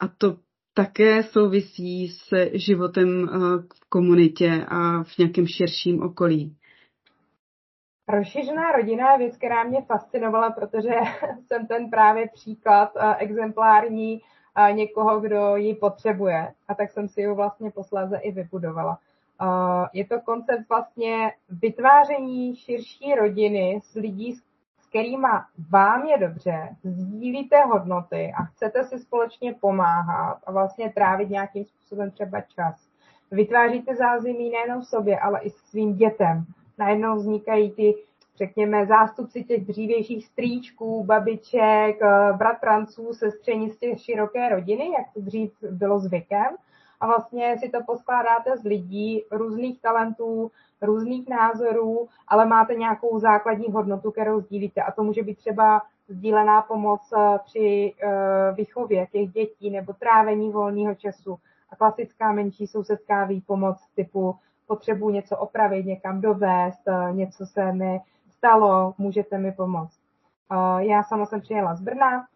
A 0.00 0.08
to 0.08 0.36
také 0.74 1.22
souvisí 1.22 2.08
s 2.08 2.50
životem 2.52 3.28
eh, 3.28 3.38
v 3.74 3.88
komunitě 3.88 4.66
a 4.68 5.02
v 5.02 5.18
nějakém 5.18 5.46
širším 5.46 6.02
okolí. 6.02 6.56
Rozšířená 8.08 8.72
rodina 8.72 9.12
je 9.12 9.18
věc, 9.18 9.36
která 9.36 9.64
mě 9.64 9.82
fascinovala, 9.82 10.50
protože 10.50 10.90
jsem 11.46 11.66
ten 11.66 11.90
právě 11.90 12.28
příklad 12.34 12.92
eh, 12.96 13.16
exemplární 13.16 14.20
eh, 14.56 14.72
někoho, 14.72 15.20
kdo 15.20 15.56
ji 15.56 15.74
potřebuje. 15.74 16.52
A 16.68 16.74
tak 16.74 16.90
jsem 16.90 17.08
si 17.08 17.20
ji 17.20 17.32
vlastně 17.32 17.70
posléze 17.70 18.16
i 18.16 18.32
vybudovala. 18.32 18.98
Je 19.92 20.04
to 20.04 20.20
koncept 20.20 20.68
vlastně 20.68 21.32
vytváření 21.48 22.56
širší 22.56 23.14
rodiny 23.14 23.80
s 23.82 23.94
lidí, 23.94 24.32
s 24.32 24.42
kterými 24.88 25.26
vám 25.70 26.04
je 26.04 26.18
dobře, 26.18 26.76
sdílíte 26.84 27.62
hodnoty 27.62 28.32
a 28.38 28.44
chcete 28.44 28.84
si 28.84 28.98
společně 28.98 29.54
pomáhat 29.54 30.38
a 30.46 30.52
vlastně 30.52 30.92
trávit 30.92 31.30
nějakým 31.30 31.64
způsobem 31.64 32.10
třeba 32.10 32.40
čas. 32.40 32.88
Vytváříte 33.30 33.96
zázemí 33.96 34.50
nejenom 34.50 34.82
sobě, 34.82 35.18
ale 35.18 35.40
i 35.40 35.50
svým 35.50 35.94
dětem. 35.94 36.44
Najednou 36.78 37.16
vznikají 37.16 37.70
ty, 37.70 37.94
řekněme, 38.36 38.86
zástupci 38.86 39.44
těch 39.44 39.64
dřívějších 39.66 40.26
strýčků, 40.26 41.04
babiček, 41.04 42.00
bratranců, 42.36 43.12
sestření 43.12 43.70
z 43.70 43.78
těch 43.78 44.00
široké 44.00 44.48
rodiny, 44.48 44.90
jak 44.98 45.14
to 45.14 45.20
dřív 45.20 45.52
bylo 45.70 45.98
zvykem 45.98 46.56
a 47.02 47.06
vlastně 47.06 47.58
si 47.58 47.68
to 47.68 47.78
poskládáte 47.86 48.56
z 48.56 48.64
lidí, 48.64 49.24
různých 49.30 49.80
talentů, 49.80 50.50
různých 50.82 51.28
názorů, 51.28 52.08
ale 52.28 52.46
máte 52.46 52.74
nějakou 52.74 53.18
základní 53.18 53.72
hodnotu, 53.72 54.10
kterou 54.10 54.40
sdílíte. 54.40 54.82
A 54.82 54.92
to 54.92 55.02
může 55.02 55.22
být 55.22 55.38
třeba 55.38 55.82
sdílená 56.08 56.62
pomoc 56.62 57.00
eh, 57.12 57.38
při 57.44 57.94
eh, 58.02 58.52
výchově 58.52 59.06
těch 59.06 59.28
dětí 59.28 59.70
nebo 59.70 59.92
trávení 59.92 60.50
volného 60.50 60.94
času 60.94 61.38
a 61.70 61.76
klasická 61.76 62.32
menší 62.32 62.66
sousedská 62.66 63.24
výpomoc 63.24 63.76
typu 63.94 64.36
potřebuji 64.66 65.10
něco 65.10 65.36
opravit, 65.36 65.86
někam 65.86 66.20
dovést, 66.20 66.88
eh, 66.88 67.12
něco 67.12 67.46
se 67.46 67.72
mi 67.72 68.00
stalo, 68.30 68.94
můžete 68.98 69.38
mi 69.38 69.52
pomoct. 69.52 69.98
Já 70.78 71.02
sama 71.02 71.26
jsem 71.26 71.40
přijela 71.40 71.74
z 71.74 71.80
Brna, 71.80 72.26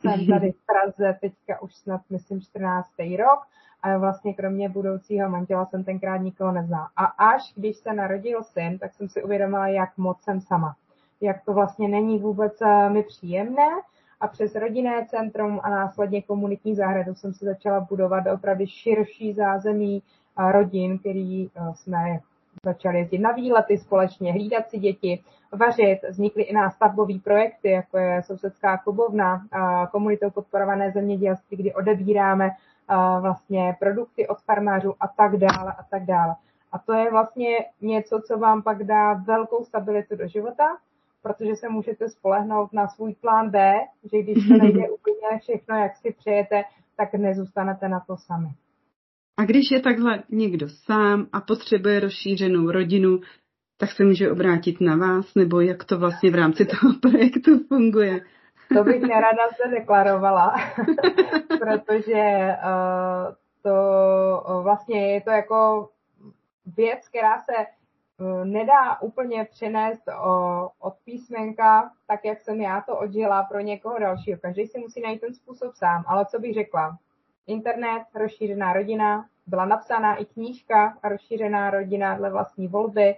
jsem 0.00 0.26
tady 0.30 0.52
v 0.52 0.66
Praze 0.66 1.18
teďka 1.20 1.62
už 1.62 1.74
snad, 1.74 2.00
myslím, 2.10 2.40
14. 2.40 2.88
rok 3.18 3.40
a 3.82 3.98
vlastně 3.98 4.34
kromě 4.34 4.68
budoucího 4.68 5.28
manžela 5.28 5.66
jsem 5.66 5.84
tenkrát 5.84 6.16
nikoho 6.16 6.52
neznala. 6.52 6.90
A 6.96 7.04
až 7.04 7.52
když 7.56 7.76
se 7.76 7.92
narodil 7.92 8.42
syn, 8.42 8.78
tak 8.78 8.94
jsem 8.94 9.08
si 9.08 9.22
uvědomila, 9.22 9.68
jak 9.68 9.98
moc 9.98 10.22
jsem 10.22 10.40
sama. 10.40 10.76
Jak 11.20 11.44
to 11.44 11.52
vlastně 11.52 11.88
není 11.88 12.18
vůbec 12.18 12.60
eh, 12.62 12.90
mi 12.90 13.02
příjemné 13.02 13.68
a 14.20 14.28
přes 14.28 14.54
rodinné 14.54 15.06
centrum 15.06 15.60
a 15.62 15.70
následně 15.70 16.22
komunitní 16.22 16.74
zahradu 16.74 17.14
jsem 17.14 17.34
se 17.34 17.44
začala 17.44 17.80
budovat 17.80 18.24
opravdu 18.34 18.66
širší 18.66 19.32
zázemí 19.32 20.02
eh, 20.38 20.52
rodin, 20.52 20.98
který 20.98 21.46
eh, 21.46 21.74
jsme 21.74 22.18
začali 22.64 22.98
jezdit 22.98 23.18
na 23.18 23.32
výlety 23.32 23.78
společně, 23.78 24.32
hlídat 24.32 24.70
si 24.70 24.78
děti, 24.78 25.22
vařit. 25.52 25.98
Vznikly 26.10 26.42
i 26.42 26.54
nástavbové 26.54 27.14
projekty, 27.24 27.70
jako 27.70 27.98
je 27.98 28.22
sousedská 28.22 28.76
klubovna, 28.76 29.46
komunitou 29.92 30.30
podporované 30.30 30.90
zemědělství, 30.90 31.56
kdy 31.56 31.74
odebíráme 31.74 32.50
vlastně 33.20 33.76
produkty 33.78 34.28
od 34.28 34.38
farmářů 34.38 34.94
a 35.00 35.08
tak 35.08 35.36
dále 35.36 35.72
a 35.78 35.82
tak 35.90 36.04
dále. 36.04 36.34
A 36.72 36.78
to 36.78 36.92
je 36.92 37.10
vlastně 37.10 37.56
něco, 37.80 38.22
co 38.26 38.38
vám 38.38 38.62
pak 38.62 38.84
dá 38.84 39.12
velkou 39.12 39.64
stabilitu 39.64 40.16
do 40.16 40.28
života, 40.28 40.76
protože 41.22 41.56
se 41.56 41.68
můžete 41.68 42.08
spolehnout 42.08 42.72
na 42.72 42.88
svůj 42.88 43.14
plán 43.14 43.50
B, 43.50 43.74
že 44.12 44.22
když 44.22 44.48
to 44.48 44.54
nejde 44.62 44.90
úplně 44.90 45.38
všechno, 45.40 45.76
jak 45.76 45.96
si 45.96 46.14
přejete, 46.18 46.64
tak 46.96 47.14
nezůstanete 47.14 47.88
na 47.88 48.00
to 48.00 48.16
sami. 48.16 48.48
A 49.36 49.44
když 49.44 49.70
je 49.70 49.80
takhle 49.80 50.22
někdo 50.30 50.68
sám 50.68 51.26
a 51.32 51.40
potřebuje 51.40 52.00
rozšířenou 52.00 52.70
rodinu, 52.70 53.20
tak 53.76 53.90
se 53.92 54.04
může 54.04 54.30
obrátit 54.30 54.80
na 54.80 54.96
vás, 54.96 55.34
nebo 55.34 55.60
jak 55.60 55.84
to 55.84 55.98
vlastně 55.98 56.30
v 56.30 56.34
rámci 56.34 56.64
toho 56.64 56.94
projektu 57.02 57.58
funguje? 57.68 58.20
To 58.74 58.84
bych 58.84 59.02
nerada 59.02 59.48
se 59.48 59.68
deklarovala, 59.68 60.54
protože 61.58 62.56
uh, 62.64 63.34
to 63.62 63.74
uh, 64.48 64.62
vlastně 64.62 65.12
je 65.12 65.20
to 65.20 65.30
jako 65.30 65.88
věc, 66.76 67.08
která 67.08 67.38
se 67.38 67.52
uh, 68.18 68.44
nedá 68.44 69.00
úplně 69.00 69.44
přenést 69.44 70.02
uh, 70.08 70.68
od 70.78 70.94
písmenka, 71.04 71.90
tak 72.06 72.24
jak 72.24 72.40
jsem 72.40 72.60
já 72.60 72.80
to 72.80 72.98
odžila 72.98 73.42
pro 73.42 73.60
někoho 73.60 73.98
dalšího. 73.98 74.38
Každý 74.38 74.66
si 74.66 74.78
musí 74.78 75.00
najít 75.00 75.20
ten 75.20 75.34
způsob 75.34 75.74
sám, 75.74 76.04
ale 76.06 76.26
co 76.26 76.38
bych 76.38 76.54
řekla? 76.54 76.98
Internet, 77.46 78.02
rozšířená 78.14 78.72
rodina, 78.72 79.26
byla 79.46 79.64
napsána 79.64 80.14
i 80.14 80.24
knížka 80.24 80.98
Rozšířená 81.04 81.70
rodina 81.70 82.14
dle 82.14 82.30
vlastní 82.30 82.68
volby, 82.68 83.14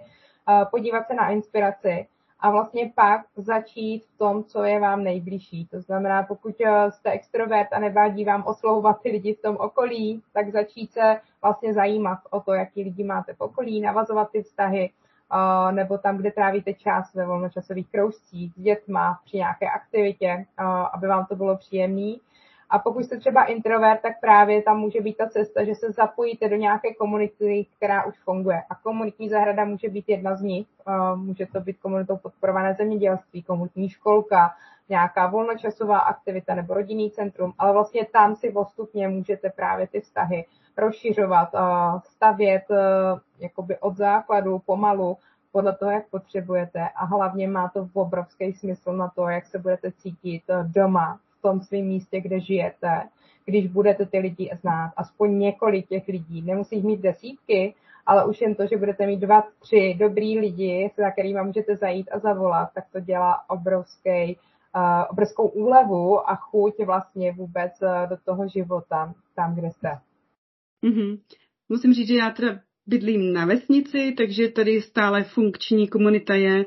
podívat 0.71 1.07
se 1.07 1.13
na 1.13 1.29
inspiraci 1.29 2.07
a 2.39 2.51
vlastně 2.51 2.91
pak 2.95 3.21
začít 3.35 4.03
v 4.05 4.17
tom, 4.17 4.43
co 4.43 4.63
je 4.63 4.79
vám 4.79 5.03
nejbližší. 5.03 5.67
To 5.71 5.81
znamená, 5.81 6.23
pokud 6.23 6.55
eh, 6.61 6.91
jste 6.91 7.11
extrovert 7.11 7.73
a 7.73 7.79
nevádí 7.79 8.25
vám 8.25 8.43
oslovovat 8.47 9.01
ty 9.01 9.11
lidi 9.11 9.33
v 9.33 9.41
tom 9.41 9.57
okolí, 9.57 10.21
tak 10.33 10.51
začít 10.51 10.91
se 10.91 11.21
vlastně 11.41 11.73
zajímat 11.73 12.19
o 12.29 12.39
to, 12.39 12.53
jaký 12.53 12.83
lidi 12.83 13.03
máte 13.03 13.33
v 13.33 13.41
okolí, 13.41 13.81
navazovat 13.81 14.31
ty 14.31 14.41
vztahy, 14.43 14.89
eh, 14.89 15.71
nebo 15.71 15.97
tam, 15.97 16.17
kde 16.17 16.31
trávíte 16.31 16.73
čas 16.73 17.13
ve 17.13 17.25
volnočasových 17.25 17.91
kroužcích 17.91 18.53
s 18.53 18.61
dětma 18.61 19.19
při 19.25 19.37
nějaké 19.37 19.69
aktivitě, 19.69 20.27
eh, 20.27 20.63
aby 20.93 21.07
vám 21.07 21.25
to 21.25 21.35
bylo 21.35 21.57
příjemné. 21.57 22.15
A 22.75 22.79
pokud 22.79 23.03
jste 23.03 23.17
třeba 23.17 23.43
introvert, 23.43 24.01
tak 24.01 24.19
právě 24.21 24.61
tam 24.61 24.79
může 24.79 25.01
být 25.01 25.17
ta 25.17 25.29
cesta, 25.29 25.63
že 25.63 25.75
se 25.75 25.91
zapojíte 25.91 26.49
do 26.49 26.55
nějaké 26.55 26.93
komunity, 26.93 27.65
která 27.77 28.05
už 28.05 28.19
funguje. 28.19 28.63
A 28.69 28.75
komunitní 28.75 29.29
zahrada 29.29 29.65
může 29.65 29.89
být 29.89 30.09
jedna 30.09 30.35
z 30.35 30.41
nich. 30.41 30.67
Může 31.15 31.45
to 31.45 31.59
být 31.59 31.79
komunitou 31.79 32.17
podporované 32.17 32.73
zemědělství, 32.73 33.43
komunitní 33.43 33.89
školka, 33.89 34.53
nějaká 34.89 35.27
volnočasová 35.27 35.99
aktivita 35.99 36.55
nebo 36.55 36.73
rodinný 36.73 37.11
centrum, 37.11 37.53
ale 37.57 37.73
vlastně 37.73 38.05
tam 38.13 38.35
si 38.35 38.51
postupně 38.51 39.07
můžete 39.07 39.49
právě 39.49 39.87
ty 39.87 40.01
vztahy 40.01 40.45
rozšiřovat, 40.77 41.49
stavět 42.03 42.63
jakoby 43.39 43.77
od 43.77 43.97
základu 43.97 44.59
pomalu 44.59 45.17
podle 45.51 45.75
toho, 45.75 45.91
jak 45.91 46.09
potřebujete 46.09 46.89
a 46.95 47.05
hlavně 47.05 47.47
má 47.47 47.69
to 47.69 47.89
obrovský 47.93 48.53
smysl 48.53 48.93
na 48.93 49.11
to, 49.15 49.29
jak 49.29 49.45
se 49.45 49.59
budete 49.59 49.91
cítit 49.91 50.43
doma 50.63 51.19
tom 51.45 51.61
svém 51.61 51.85
místě, 51.85 52.21
kde 52.21 52.39
žijete, 52.39 53.09
když 53.45 53.67
budete 53.67 54.05
ty 54.05 54.19
lidi 54.19 54.49
znát, 54.61 54.93
aspoň 54.97 55.39
několik 55.39 55.87
těch 55.87 56.07
lidí, 56.07 56.41
nemusí 56.41 56.81
mít 56.81 57.01
desítky, 57.01 57.73
ale 58.05 58.25
už 58.25 58.41
jen 58.41 58.55
to, 58.55 58.67
že 58.67 58.77
budete 58.77 59.07
mít 59.07 59.19
dva, 59.19 59.43
tři 59.59 59.95
dobrý 59.99 60.39
lidi, 60.39 60.91
za 60.97 61.11
kterými 61.11 61.39
můžete 61.43 61.75
zajít 61.75 62.09
a 62.11 62.19
zavolat, 62.19 62.69
tak 62.75 62.83
to 62.91 62.99
dělá 62.99 63.49
obrovský, 63.49 64.37
uh, 64.75 65.03
obrovskou 65.09 65.47
úlevu 65.47 66.29
a 66.29 66.35
chuť 66.35 66.73
vlastně 66.85 67.31
vůbec 67.31 67.71
uh, 67.81 68.09
do 68.09 68.17
toho 68.25 68.47
života, 68.47 69.13
tam, 69.35 69.55
kde 69.55 69.71
jste. 69.71 69.99
Mm-hmm. 70.83 71.19
Musím 71.69 71.93
říct, 71.93 72.07
že 72.07 72.15
já 72.15 72.29
teda 72.29 72.59
bydlím 72.87 73.33
na 73.33 73.45
vesnici, 73.45 74.13
takže 74.17 74.49
tady 74.49 74.81
stále 74.81 75.23
funkční 75.23 75.87
komunita 75.87 76.35
je 76.35 76.65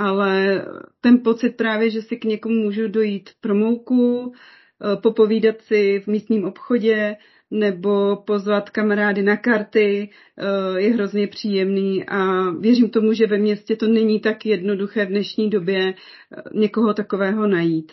ale 0.00 0.64
ten 1.00 1.18
pocit 1.18 1.56
právě, 1.56 1.90
že 1.90 2.02
si 2.02 2.16
k 2.16 2.24
někomu 2.24 2.54
můžu 2.54 2.88
dojít 2.88 3.30
pro 3.40 3.54
mouku, 3.54 4.32
eh, 4.32 4.96
popovídat 4.96 5.60
si 5.60 6.00
v 6.00 6.06
místním 6.06 6.44
obchodě 6.44 7.16
nebo 7.50 8.16
pozvat 8.16 8.70
kamarády 8.70 9.22
na 9.22 9.36
karty 9.36 10.10
eh, 10.38 10.80
je 10.80 10.94
hrozně 10.94 11.26
příjemný 11.26 12.04
a 12.08 12.50
věřím 12.50 12.90
tomu, 12.90 13.12
že 13.12 13.26
ve 13.26 13.38
městě 13.38 13.76
to 13.76 13.86
není 13.86 14.20
tak 14.20 14.46
jednoduché 14.46 15.06
v 15.06 15.08
dnešní 15.08 15.50
době 15.50 15.80
eh, 15.88 16.42
někoho 16.54 16.94
takového 16.94 17.46
najít. 17.46 17.92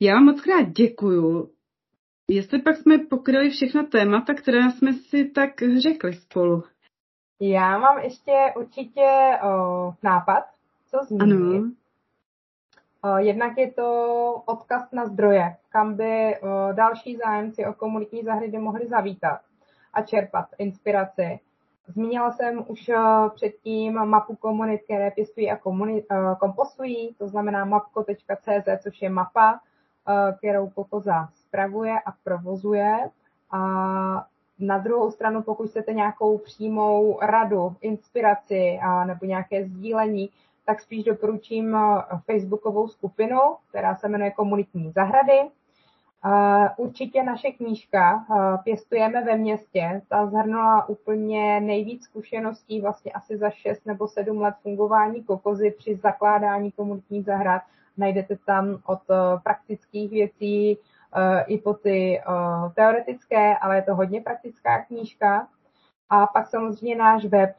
Já 0.00 0.14
vám 0.14 0.24
moc 0.24 0.40
krát 0.40 0.68
děkuju. 0.68 1.50
Jestli 2.30 2.62
pak 2.62 2.76
jsme 2.76 2.98
pokryli 2.98 3.50
všechna 3.50 3.82
témata, 3.82 4.34
která 4.34 4.70
jsme 4.70 4.92
si 4.92 5.24
tak 5.24 5.50
řekli 5.78 6.12
spolu. 6.12 6.62
Já 7.40 7.78
mám 7.78 7.98
ještě 7.98 8.32
určitě 8.56 9.06
o, 9.42 9.92
nápad, 10.02 10.44
co 10.90 11.04
zmínit. 11.04 11.62
Ano. 13.02 13.18
Jednak 13.18 13.58
je 13.58 13.72
to 13.72 14.42
odkaz 14.46 14.92
na 14.92 15.06
zdroje, 15.06 15.56
kam 15.68 15.94
by 15.94 16.36
další 16.72 17.16
zájemci 17.16 17.66
o 17.66 17.72
komunitní 17.72 18.22
zahrady 18.22 18.58
mohli 18.58 18.86
zavítat 18.88 19.40
a 19.94 20.02
čerpat 20.02 20.46
inspiraci. 20.58 21.40
Zmínila 21.86 22.30
jsem 22.32 22.64
už 22.68 22.90
předtím 23.34 23.94
mapu 24.04 24.36
komunit, 24.36 24.82
které 24.84 25.10
pěstují 25.10 25.50
a 25.50 25.56
komunit, 25.56 26.06
kompostují, 26.40 27.14
to 27.18 27.28
znamená 27.28 27.64
mapko.cz, 27.64 28.82
což 28.82 29.02
je 29.02 29.10
mapa, 29.10 29.60
kterou 30.38 30.68
Kokoza 30.68 31.28
spravuje 31.34 32.00
a 32.06 32.12
provozuje. 32.24 33.10
A 33.50 33.60
na 34.58 34.78
druhou 34.78 35.10
stranu, 35.10 35.42
pokud 35.42 35.70
chcete 35.70 35.92
nějakou 35.92 36.38
přímou 36.38 37.18
radu, 37.22 37.76
inspiraci 37.80 38.78
a, 38.82 39.04
nebo 39.04 39.26
nějaké 39.26 39.64
sdílení, 39.64 40.30
tak 40.70 40.80
spíš 40.80 41.04
doporučím 41.04 41.76
eh, 41.76 42.02
facebookovou 42.26 42.88
skupinu, 42.88 43.38
která 43.68 43.96
se 43.96 44.08
jmenuje 44.08 44.30
Komunitní 44.30 44.90
zahrady. 44.90 45.40
Eh, 46.24 46.68
určitě 46.76 47.22
naše 47.22 47.50
knížka 47.50 48.24
eh, 48.30 48.58
Pěstujeme 48.64 49.24
ve 49.24 49.36
městě, 49.36 50.02
ta 50.08 50.26
zhrnula 50.26 50.88
úplně 50.88 51.60
nejvíc 51.60 52.04
zkušeností 52.04 52.80
vlastně 52.80 53.12
asi 53.12 53.36
za 53.36 53.50
6 53.50 53.86
nebo 53.86 54.08
7 54.08 54.40
let 54.40 54.54
fungování 54.62 55.24
kokozy 55.24 55.70
při 55.70 55.96
zakládání 55.96 56.72
komunitních 56.72 57.24
zahrad. 57.24 57.62
Najdete 57.96 58.36
tam 58.46 58.78
od 58.86 59.00
praktických 59.42 60.10
věcí 60.10 60.78
i 61.46 61.58
po 61.58 61.74
ty 61.74 62.22
teoretické, 62.74 63.56
ale 63.56 63.76
je 63.76 63.82
to 63.82 63.94
hodně 63.94 64.20
praktická 64.20 64.82
knížka. 64.82 65.48
A 66.10 66.26
pak 66.26 66.46
samozřejmě 66.46 66.96
náš 66.96 67.24
web 67.24 67.56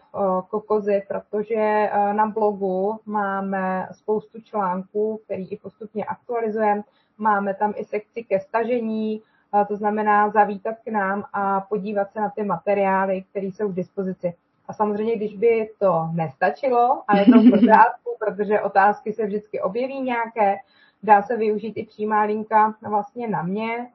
Kokozy, 0.50 1.04
protože 1.08 1.90
na 2.14 2.26
blogu 2.26 3.00
máme 3.06 3.88
spoustu 3.92 4.42
článků, 4.42 5.22
který 5.26 5.52
i 5.52 5.58
postupně 5.58 6.06
aktualizujeme. 6.06 6.84
Máme 7.18 7.54
tam 7.54 7.74
i 7.76 7.86
sekci 7.86 8.24
ke 8.24 8.40
stažení, 8.40 9.22
to 9.68 9.76
znamená 9.76 10.30
zavítat 10.30 10.76
k 10.86 10.92
nám 10.92 11.24
a 11.34 11.62
podívat 11.62 12.12
se 12.12 12.20
na 12.20 12.30
ty 12.30 12.44
materiály, 12.44 13.22
které 13.30 13.46
jsou 13.46 13.72
k 13.72 13.76
dispozici. 13.76 14.34
A 14.68 14.74
samozřejmě, 14.74 15.16
když 15.16 15.38
by 15.38 15.70
to 15.80 16.10
nestačilo, 16.14 17.04
a 17.08 17.18
je 17.18 17.26
to 17.26 17.40
v 17.40 17.50
pořádku, 17.50 18.16
protože 18.20 18.62
otázky 18.62 19.14
se 19.14 19.26
vždycky 19.26 19.62
objeví 19.62 20.02
nějaké, 20.02 20.58
Dá 21.04 21.22
se 21.22 21.38
využít 21.38 21.78
i 21.78 21.86
přímá 21.86 22.24
linka 22.24 22.76
vlastně 22.90 23.28
na 23.28 23.44
mě. 23.44 23.78
Eh, 23.78 23.90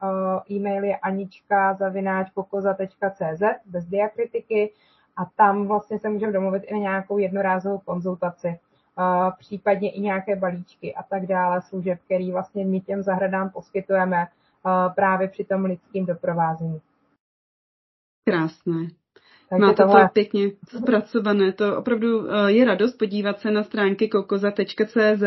e-mail 0.53 0.83
je 0.83 0.97
anička.pokoza.cz 0.97 3.41
bez 3.65 3.85
diakritiky 3.85 4.73
a 5.15 5.25
tam 5.25 5.67
vlastně 5.67 5.99
se 5.99 6.09
můžeme 6.09 6.31
domluvit 6.31 6.63
i 6.67 6.73
na 6.73 6.79
nějakou 6.79 7.17
jednorázovou 7.17 7.77
konzultaci, 7.77 8.47
eh, 8.47 8.59
případně 9.39 9.91
i 9.91 9.99
nějaké 9.99 10.35
balíčky 10.35 10.95
a 10.95 11.03
tak 11.03 11.25
dále 11.25 11.61
služeb, 11.61 11.99
který 12.05 12.31
vlastně 12.31 12.65
my 12.65 12.81
těm 12.81 13.03
zahradám 13.03 13.49
poskytujeme 13.49 14.27
eh, 14.27 14.29
právě 14.95 15.27
při 15.27 15.43
tom 15.43 15.65
lidským 15.65 16.05
doprovázení. 16.05 16.81
Krásné. 18.29 18.87
Takže 19.49 19.61
Máte 19.61 19.83
tohle... 19.83 20.01
to 20.01 20.07
pěkně 20.13 20.51
zpracované. 20.77 21.53
To 21.53 21.77
opravdu 21.77 22.31
eh, 22.31 22.51
je 22.51 22.65
radost 22.65 22.93
podívat 22.97 23.39
se 23.39 23.51
na 23.51 23.63
stránky 23.63 24.07
kokoza.cz, 24.07 25.23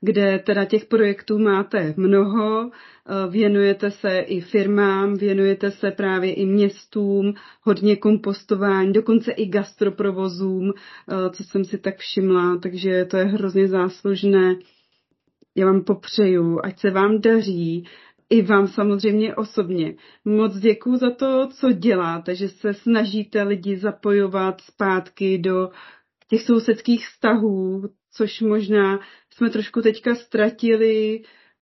kde 0.00 0.38
teda 0.38 0.64
těch 0.64 0.84
projektů 0.84 1.38
máte 1.38 1.94
mnoho. 1.96 2.70
Eh, 2.70 3.30
věnujete 3.30 3.90
se 3.90 4.18
i 4.18 4.40
firmám, 4.40 5.14
věnujete 5.14 5.70
se 5.70 5.90
právě 5.90 6.34
i 6.34 6.46
městům, 6.46 7.34
hodně 7.62 7.96
kompostování, 7.96 8.92
dokonce 8.92 9.32
i 9.32 9.46
gastroprovozům, 9.46 10.72
eh, 10.72 11.30
co 11.30 11.44
jsem 11.44 11.64
si 11.64 11.78
tak 11.78 11.96
všimla, 11.96 12.56
takže 12.56 13.04
to 13.04 13.16
je 13.16 13.24
hrozně 13.24 13.68
záslužné. 13.68 14.56
Já 15.56 15.66
vám 15.66 15.84
popřeju, 15.84 16.60
ať 16.64 16.78
se 16.80 16.90
vám 16.90 17.20
daří, 17.20 17.84
i 18.30 18.42
vám 18.42 18.66
samozřejmě 18.66 19.34
osobně. 19.34 19.94
Moc 20.24 20.58
děkuji 20.58 20.96
za 20.96 21.10
to, 21.10 21.48
co 21.48 21.72
děláte, 21.72 22.34
že 22.34 22.48
se 22.48 22.74
snažíte 22.74 23.42
lidi 23.42 23.76
zapojovat 23.76 24.60
zpátky 24.60 25.38
do 25.38 25.70
těch 26.28 26.42
sousedských 26.42 27.08
vztahů, 27.08 27.82
což 28.12 28.40
možná 28.40 29.00
jsme 29.30 29.50
trošku 29.50 29.82
teďka 29.82 30.14
ztratili 30.14 31.22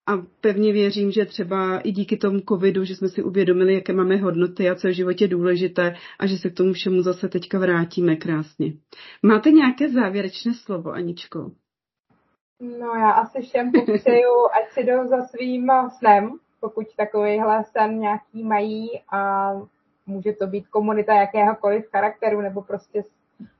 a 0.07 0.17
pevně 0.41 0.73
věřím, 0.73 1.11
že 1.11 1.25
třeba 1.25 1.79
i 1.79 1.93
díky 1.93 2.17
tomu 2.17 2.41
covidu, 2.49 2.85
že 2.85 2.97
jsme 2.97 3.09
si 3.09 3.23
uvědomili, 3.23 3.75
jaké 3.75 3.93
máme 3.93 4.17
hodnoty 4.17 4.71
a 4.71 4.75
co 4.75 4.87
je 4.87 4.93
v 4.93 4.97
životě 4.97 5.29
důležité 5.29 5.95
a 6.19 6.27
že 6.27 6.39
se 6.39 6.51
k 6.51 6.55
tomu 6.55 6.73
všemu 6.73 7.03
zase 7.03 7.29
teďka 7.29 7.59
vrátíme 7.59 8.17
krásně. 8.17 8.73
Máte 9.23 9.51
nějaké 9.51 9.89
závěrečné 9.89 10.55
slovo, 10.55 10.91
Aničko? 10.91 11.51
No 12.61 12.87
já 12.87 13.11
asi 13.11 13.43
všem 13.43 13.73
popřeju, 13.73 14.35
ať 14.59 14.71
si 14.73 14.81
jdou 14.81 15.07
za 15.09 15.23
svým 15.23 15.67
snem, 15.99 16.31
pokud 16.61 16.87
takovýhle 16.97 17.65
sen 17.65 17.99
nějaký 17.99 18.45
mají 18.45 19.03
a 19.13 19.53
může 20.07 20.33
to 20.33 20.47
být 20.47 20.69
komunita 20.69 21.15
jakéhokoliv 21.15 21.91
charakteru 21.91 22.41
nebo 22.41 22.63
prostě 22.63 23.05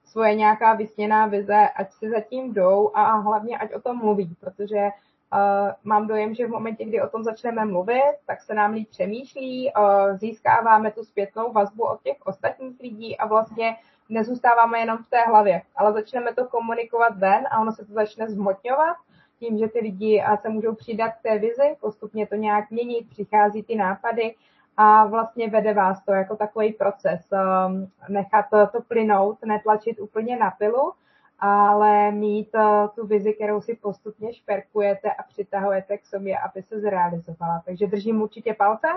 svoje 0.05 0.35
nějaká 0.35 0.75
vysněná 0.75 1.27
vize, 1.27 1.69
ať 1.77 1.93
si 1.93 2.11
zatím 2.11 2.55
jdou 2.55 2.91
a 2.95 3.17
hlavně 3.17 3.59
ať 3.59 3.75
o 3.75 3.81
tom 3.81 3.99
mluví, 3.99 4.37
protože 4.41 4.77
uh, 4.77 5.39
mám 5.85 6.07
dojem, 6.07 6.35
že 6.35 6.47
v 6.47 6.51
momentě, 6.51 6.85
kdy 6.85 7.03
o 7.03 7.09
tom 7.09 7.25
začneme 7.25 7.65
mluvit, 7.65 8.15
tak 8.27 8.43
se 8.43 8.55
nám 8.55 8.73
líp 8.73 8.89
přemýšlí, 8.89 9.73
uh, 9.73 10.17
získáváme 10.17 10.91
tu 10.91 11.05
zpětnou 11.05 11.53
vazbu 11.53 11.85
od 11.85 12.03
těch 12.03 12.17
ostatních 12.27 12.81
lidí 12.81 13.19
a 13.19 13.27
vlastně 13.27 13.77
nezůstáváme 14.09 14.79
jenom 14.79 14.99
v 14.99 15.11
té 15.11 15.25
hlavě, 15.25 15.63
ale 15.77 15.93
začneme 15.93 16.35
to 16.35 16.45
komunikovat 16.47 17.19
ven 17.19 17.47
a 17.51 17.61
ono 17.61 17.73
se 17.73 17.85
to 17.85 17.93
začne 17.93 18.29
zhmotňovat 18.29 18.97
tím, 19.39 19.59
že 19.59 19.69
ty 19.69 19.79
lidi 19.79 20.25
se 20.43 20.49
můžou 20.49 20.75
přidat 20.75 21.09
k 21.09 21.23
té 21.23 21.39
vizi, 21.39 21.77
postupně 21.81 22.27
to 22.27 22.35
nějak 22.35 22.71
měnit, 22.71 23.11
přichází 23.11 23.63
ty 23.63 23.77
nápady 23.77 24.35
a 24.77 25.07
vlastně 25.07 25.49
vede 25.51 25.75
vás 25.75 26.05
to 26.05 26.13
jako 26.13 26.37
takový 26.37 26.73
proces. 26.73 27.29
Um, 27.33 27.91
nechat 28.09 28.47
to 28.73 28.81
plynout, 28.89 29.39
netlačit 29.45 30.01
úplně 30.01 30.37
na 30.37 30.51
pilu 30.51 30.93
ale 31.39 32.11
mít 32.11 32.49
uh, 32.55 32.89
tu 32.95 33.07
vizi, 33.07 33.33
kterou 33.33 33.61
si 33.61 33.75
postupně 33.75 34.35
šperkujete 34.35 35.13
a 35.13 35.23
přitahujete 35.23 35.99
k 35.99 36.07
sobě, 36.07 36.39
aby 36.39 36.63
se 36.63 36.81
zrealizovala. 36.81 37.63
Takže 37.65 37.87
držím 37.87 38.23
určitě 38.23 38.55
palce. 38.55 38.89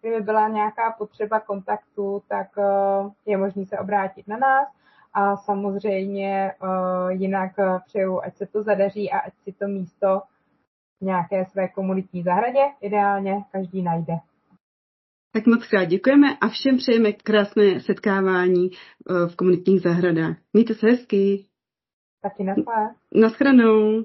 Kdyby 0.00 0.20
byla 0.20 0.48
nějaká 0.48 0.94
potřeba 0.98 1.40
kontaktu, 1.40 2.22
tak 2.28 2.48
uh, 2.56 3.12
je 3.26 3.36
možné 3.36 3.66
se 3.66 3.78
obrátit 3.78 4.28
na 4.28 4.36
nás. 4.36 4.68
A 5.12 5.36
samozřejmě 5.36 6.52
uh, 6.62 7.10
jinak 7.10 7.52
přeju, 7.86 8.20
ať 8.20 8.36
se 8.36 8.46
to 8.46 8.62
zadaří 8.62 9.10
a 9.10 9.18
ať 9.18 9.32
si 9.44 9.52
to 9.52 9.68
místo 9.68 10.22
v 11.00 11.04
nějaké 11.04 11.44
své 11.44 11.68
komunitní 11.68 12.22
zahradě 12.22 12.60
ideálně 12.80 13.44
každý 13.52 13.82
najde. 13.82 14.14
Tak 15.32 15.46
moc 15.46 15.66
krát 15.66 15.84
děkujeme 15.84 16.36
a 16.40 16.48
všem 16.48 16.76
přejeme 16.76 17.12
krásné 17.12 17.80
setkávání 17.80 18.70
v 19.28 19.36
komunitních 19.36 19.80
zahradách. 19.80 20.36
Mějte 20.52 20.74
se 20.74 20.86
hezky. 20.86 21.44
Taky 22.22 22.44
naschle. 22.44 22.94
Naschranou. 23.14 24.04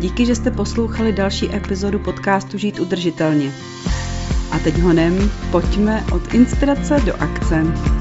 Díky, 0.00 0.26
že 0.26 0.34
jste 0.34 0.50
poslouchali 0.50 1.12
další 1.12 1.54
epizodu 1.54 1.98
podcastu 1.98 2.58
Žít 2.58 2.80
udržitelně. 2.80 3.50
A 4.52 4.58
teď 4.64 4.74
honem, 4.78 5.14
pojďme 5.52 6.04
od 6.14 6.34
inspirace 6.34 6.96
do 7.06 7.14
akce. 7.14 7.95